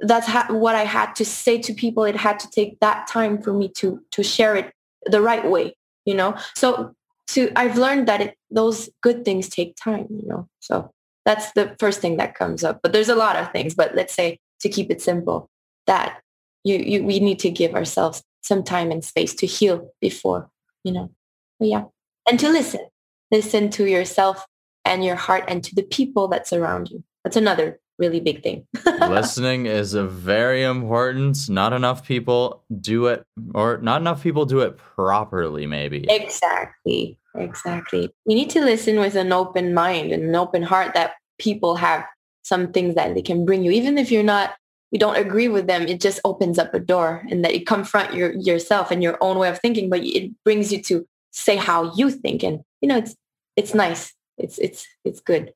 that's 0.00 0.26
ha- 0.26 0.48
what 0.50 0.74
I 0.74 0.84
had 0.84 1.14
to 1.16 1.24
say 1.24 1.58
to 1.58 1.74
people. 1.74 2.04
It 2.04 2.16
had 2.16 2.38
to 2.40 2.50
take 2.50 2.80
that 2.80 3.06
time 3.06 3.40
for 3.42 3.52
me 3.52 3.68
to 3.76 4.00
to 4.12 4.22
share 4.22 4.56
it 4.56 4.72
the 5.06 5.20
right 5.20 5.48
way. 5.48 5.76
You 6.04 6.14
know, 6.14 6.36
so 6.54 6.94
to 7.28 7.50
I've 7.56 7.78
learned 7.78 8.08
that 8.08 8.20
it, 8.20 8.36
those 8.50 8.88
good 9.02 9.24
things 9.24 9.48
take 9.48 9.76
time, 9.76 10.06
you 10.10 10.28
know. 10.28 10.48
So 10.60 10.90
that's 11.24 11.52
the 11.52 11.76
first 11.78 12.00
thing 12.00 12.16
that 12.16 12.34
comes 12.34 12.64
up. 12.64 12.80
But 12.82 12.92
there's 12.92 13.08
a 13.08 13.14
lot 13.14 13.36
of 13.36 13.50
things, 13.52 13.74
but 13.74 13.94
let's 13.94 14.14
say 14.14 14.38
to 14.60 14.68
keep 14.68 14.90
it 14.90 15.00
simple, 15.00 15.48
that 15.86 16.20
you, 16.64 16.76
you 16.76 17.04
we 17.04 17.20
need 17.20 17.38
to 17.40 17.50
give 17.50 17.74
ourselves 17.74 18.22
some 18.42 18.62
time 18.62 18.90
and 18.90 19.04
space 19.04 19.34
to 19.34 19.46
heal 19.46 19.90
before, 20.00 20.48
you 20.84 20.92
know. 20.92 21.10
But 21.58 21.68
yeah. 21.68 21.84
And 22.28 22.38
to 22.40 22.48
listen. 22.48 22.86
Listen 23.30 23.70
to 23.70 23.86
yourself 23.86 24.44
and 24.84 25.04
your 25.04 25.16
heart 25.16 25.44
and 25.48 25.62
to 25.64 25.74
the 25.74 25.82
people 25.82 26.28
that 26.28 26.46
surround 26.46 26.90
you. 26.90 27.02
That's 27.24 27.36
another 27.36 27.80
really 27.98 28.20
big 28.20 28.42
thing. 28.42 28.66
Listening 28.84 29.66
is 29.66 29.94
a 29.94 30.04
very 30.04 30.64
important. 30.64 31.48
Not 31.48 31.72
enough 31.72 32.04
people 32.04 32.64
do 32.80 33.06
it, 33.06 33.24
or 33.54 33.78
not 33.78 34.00
enough 34.00 34.22
people 34.22 34.44
do 34.44 34.60
it 34.60 34.76
properly, 34.76 35.66
maybe. 35.66 36.06
Exactly. 36.08 37.18
Exactly. 37.34 38.12
You 38.26 38.34
need 38.34 38.50
to 38.50 38.60
listen 38.60 38.98
with 38.98 39.14
an 39.14 39.32
open 39.32 39.72
mind 39.72 40.12
and 40.12 40.22
an 40.24 40.34
open 40.34 40.62
heart 40.62 40.94
that 40.94 41.14
people 41.38 41.76
have 41.76 42.04
some 42.42 42.72
things 42.72 42.94
that 42.94 43.14
they 43.14 43.22
can 43.22 43.44
bring 43.44 43.62
you. 43.64 43.70
Even 43.70 43.98
if 43.98 44.10
you're 44.10 44.22
not, 44.22 44.54
you 44.90 44.98
don't 44.98 45.16
agree 45.16 45.48
with 45.48 45.66
them, 45.66 45.82
it 45.82 46.00
just 46.00 46.20
opens 46.24 46.58
up 46.58 46.74
a 46.74 46.78
door 46.78 47.24
and 47.30 47.44
that 47.44 47.54
you 47.54 47.64
confront 47.64 48.14
your 48.14 48.32
yourself 48.32 48.90
and 48.90 49.02
your 49.02 49.16
own 49.22 49.38
way 49.38 49.48
of 49.48 49.58
thinking, 49.60 49.88
but 49.88 50.00
it 50.04 50.30
brings 50.44 50.72
you 50.72 50.82
to 50.82 51.06
say 51.30 51.56
how 51.56 51.94
you 51.94 52.10
think. 52.10 52.42
And, 52.42 52.60
you 52.82 52.88
know, 52.88 52.98
it's, 52.98 53.16
it's 53.56 53.74
nice. 53.74 54.12
It's, 54.38 54.58
it's, 54.58 54.86
it's 55.04 55.20
good. 55.20 55.52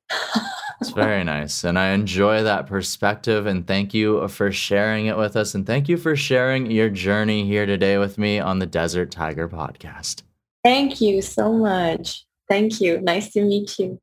It's 0.79 0.91
very 0.91 1.23
nice. 1.25 1.63
And 1.63 1.77
I 1.77 1.89
enjoy 1.89 2.43
that 2.43 2.67
perspective. 2.67 3.45
And 3.45 3.65
thank 3.65 3.93
you 3.93 4.27
for 4.27 4.51
sharing 4.51 5.07
it 5.07 5.17
with 5.17 5.35
us. 5.35 5.55
And 5.55 5.65
thank 5.65 5.89
you 5.89 5.97
for 5.97 6.15
sharing 6.15 6.69
your 6.69 6.89
journey 6.89 7.45
here 7.45 7.65
today 7.65 7.97
with 7.97 8.17
me 8.17 8.39
on 8.39 8.59
the 8.59 8.65
Desert 8.65 9.11
Tiger 9.11 9.49
podcast. 9.49 10.23
Thank 10.63 11.01
you 11.01 11.21
so 11.21 11.53
much. 11.53 12.25
Thank 12.49 12.79
you. 12.81 13.01
Nice 13.01 13.31
to 13.33 13.43
meet 13.43 13.77
you. 13.79 13.99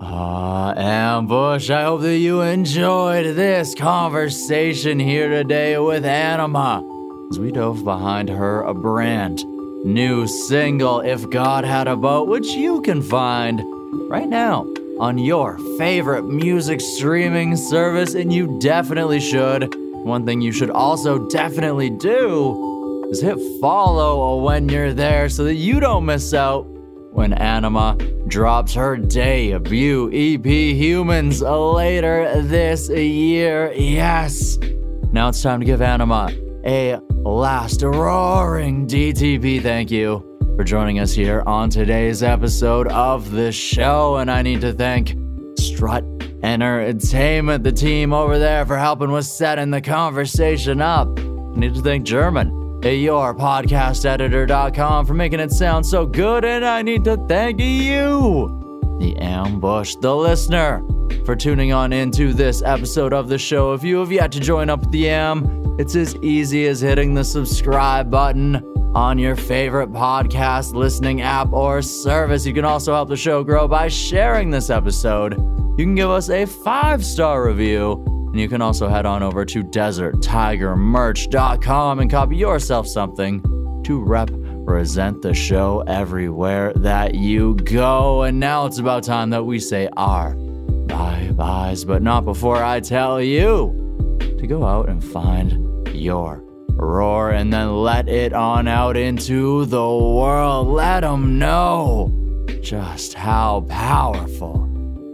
Ah, 0.00 0.74
Ambush, 0.76 1.70
I 1.70 1.84
hope 1.84 2.02
that 2.02 2.18
you 2.18 2.42
enjoyed 2.42 3.36
this 3.36 3.74
conversation 3.74 4.98
here 4.98 5.30
today 5.30 5.78
with 5.78 6.04
Anima 6.04 6.82
as 7.30 7.38
we 7.38 7.50
dove 7.50 7.84
behind 7.84 8.28
her 8.28 8.60
a 8.62 8.74
brand 8.74 9.42
new 9.84 10.26
single, 10.26 11.00
If 11.00 11.28
God 11.28 11.64
Had 11.64 11.86
a 11.86 11.94
Boat, 11.94 12.26
which 12.26 12.48
you 12.48 12.80
can 12.80 13.02
find 13.02 13.62
right 14.10 14.28
now 14.28 14.62
on 14.98 15.18
your 15.18 15.58
favorite 15.78 16.22
music 16.22 16.80
streaming 16.80 17.54
service, 17.56 18.14
and 18.14 18.32
you 18.32 18.58
definitely 18.60 19.20
should. 19.20 19.74
One 19.76 20.24
thing 20.24 20.40
you 20.40 20.52
should 20.52 20.70
also 20.70 21.28
definitely 21.28 21.90
do 21.90 23.06
is 23.10 23.20
hit 23.20 23.38
follow 23.60 24.42
when 24.42 24.68
you're 24.68 24.94
there 24.94 25.28
so 25.28 25.44
that 25.44 25.54
you 25.54 25.80
don't 25.80 26.06
miss 26.06 26.32
out 26.32 26.66
when 27.12 27.32
Anima 27.34 27.96
drops 28.26 28.74
her 28.74 28.96
debut 28.96 30.10
EP 30.12 30.44
Humans 30.44 31.42
later 31.42 32.40
this 32.42 32.88
year. 32.88 33.72
Yes! 33.72 34.58
Now 35.12 35.28
it's 35.28 35.42
time 35.42 35.60
to 35.60 35.66
give 35.66 35.80
Anima 35.80 36.32
a 36.64 36.98
last 37.30 37.82
roaring 37.82 38.86
DTP 38.86 39.62
thank 39.62 39.90
you 39.90 40.22
for 40.56 40.64
joining 40.64 41.00
us 41.00 41.12
here 41.12 41.42
on 41.46 41.70
today's 41.70 42.22
episode 42.22 42.86
of 42.88 43.30
the 43.30 43.50
show. 43.50 44.16
And 44.16 44.30
I 44.30 44.42
need 44.42 44.60
to 44.60 44.72
thank 44.72 45.16
Strut 45.58 46.04
Entertainment, 46.42 47.64
the 47.64 47.72
team 47.72 48.12
over 48.12 48.38
there, 48.38 48.66
for 48.66 48.76
helping 48.76 49.10
with 49.10 49.26
setting 49.26 49.70
the 49.70 49.80
conversation 49.80 50.80
up. 50.80 51.18
I 51.18 51.56
need 51.56 51.74
to 51.74 51.80
thank 51.80 52.04
German, 52.04 52.48
at 52.84 52.92
yourpodcasteditor.com, 52.92 55.06
for 55.06 55.14
making 55.14 55.40
it 55.40 55.50
sound 55.50 55.86
so 55.86 56.06
good. 56.06 56.44
And 56.44 56.64
I 56.64 56.82
need 56.82 57.02
to 57.04 57.16
thank 57.28 57.60
you, 57.60 58.60
the 58.98 59.16
ambush, 59.18 59.94
the 59.96 60.14
listener, 60.14 60.82
for 61.24 61.36
tuning 61.36 61.72
on 61.72 61.92
into 61.92 62.32
this 62.32 62.62
episode 62.62 63.12
of 63.12 63.28
the 63.28 63.38
show. 63.38 63.72
If 63.72 63.84
you 63.84 63.98
have 63.98 64.12
yet 64.12 64.32
to 64.32 64.40
join 64.40 64.70
up 64.70 64.80
with 64.80 64.92
the 64.92 65.08
AM, 65.08 65.76
it's 65.78 65.96
as 65.96 66.14
easy 66.16 66.66
as 66.66 66.80
hitting 66.80 67.14
the 67.14 67.24
subscribe 67.24 68.10
button 68.10 68.56
on 68.94 69.18
your 69.18 69.34
favorite 69.34 69.92
podcast 69.92 70.74
listening 70.74 71.20
app 71.20 71.52
or 71.52 71.82
service. 71.82 72.46
You 72.46 72.54
can 72.54 72.64
also 72.64 72.94
help 72.94 73.08
the 73.08 73.16
show 73.16 73.42
grow 73.42 73.66
by 73.66 73.88
sharing 73.88 74.50
this 74.50 74.70
episode. 74.70 75.34
You 75.76 75.84
can 75.84 75.96
give 75.96 76.10
us 76.10 76.30
a 76.30 76.46
five 76.46 77.04
star 77.04 77.46
review. 77.46 78.04
And 78.34 78.40
you 78.40 78.48
can 78.48 78.62
also 78.62 78.88
head 78.88 79.06
on 79.06 79.22
over 79.22 79.44
to 79.44 79.62
deserttigermerch.com 79.62 82.00
and 82.00 82.10
copy 82.10 82.36
yourself 82.36 82.88
something 82.88 83.40
to 83.84 84.43
represent 84.64 85.20
the 85.20 85.34
show 85.34 85.84
everywhere 85.86 86.72
that 86.74 87.14
you 87.14 87.54
go. 87.54 88.22
And 88.22 88.40
now 88.40 88.66
it's 88.66 88.78
about 88.78 89.02
time 89.04 89.30
that 89.30 89.44
we 89.44 89.58
say 89.58 89.88
our 89.96 90.34
bye 90.34 91.30
byes, 91.34 91.84
but 91.84 92.02
not 92.02 92.24
before 92.24 92.62
I 92.62 92.80
tell 92.80 93.20
you 93.20 94.16
to 94.38 94.46
go 94.46 94.64
out 94.64 94.88
and 94.88 95.04
find 95.04 95.88
your 95.94 96.42
roar 96.70 97.30
and 97.30 97.52
then 97.52 97.82
let 97.82 98.08
it 98.08 98.32
on 98.32 98.66
out 98.66 98.96
into 98.96 99.66
the 99.66 99.78
world. 99.78 100.68
Let 100.68 101.00
them 101.00 101.38
know 101.38 102.10
just 102.62 103.12
how 103.14 103.66
powerful, 103.68 104.68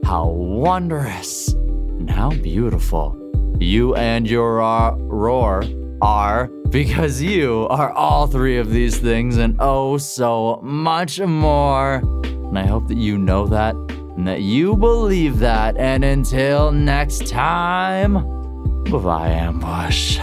how 0.04 0.28
wondrous, 0.28 1.52
and 1.52 2.08
how 2.08 2.30
beautiful 2.30 3.16
you 3.58 3.94
and 3.96 4.30
your 4.30 4.62
uh, 4.62 4.92
roar 4.96 5.64
are 6.00 6.50
because 6.70 7.20
you 7.20 7.66
are 7.68 7.92
all 7.92 8.26
three 8.26 8.58
of 8.58 8.70
these 8.70 8.98
things 8.98 9.36
and 9.36 9.56
oh 9.58 9.98
so 9.98 10.60
much 10.62 11.20
more. 11.20 11.96
And 12.24 12.58
I 12.58 12.66
hope 12.66 12.88
that 12.88 12.96
you 12.96 13.18
know 13.18 13.46
that 13.48 13.74
and 14.16 14.26
that 14.26 14.42
you 14.42 14.76
believe 14.76 15.38
that. 15.40 15.76
And 15.76 16.04
until 16.04 16.72
next 16.72 17.26
time. 17.26 18.14
Bye, 18.84 19.28
Ambush. 19.30 20.18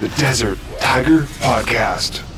The 0.00 0.08
Desert 0.16 0.58
Tiger 0.80 1.22
Podcast. 1.22 2.29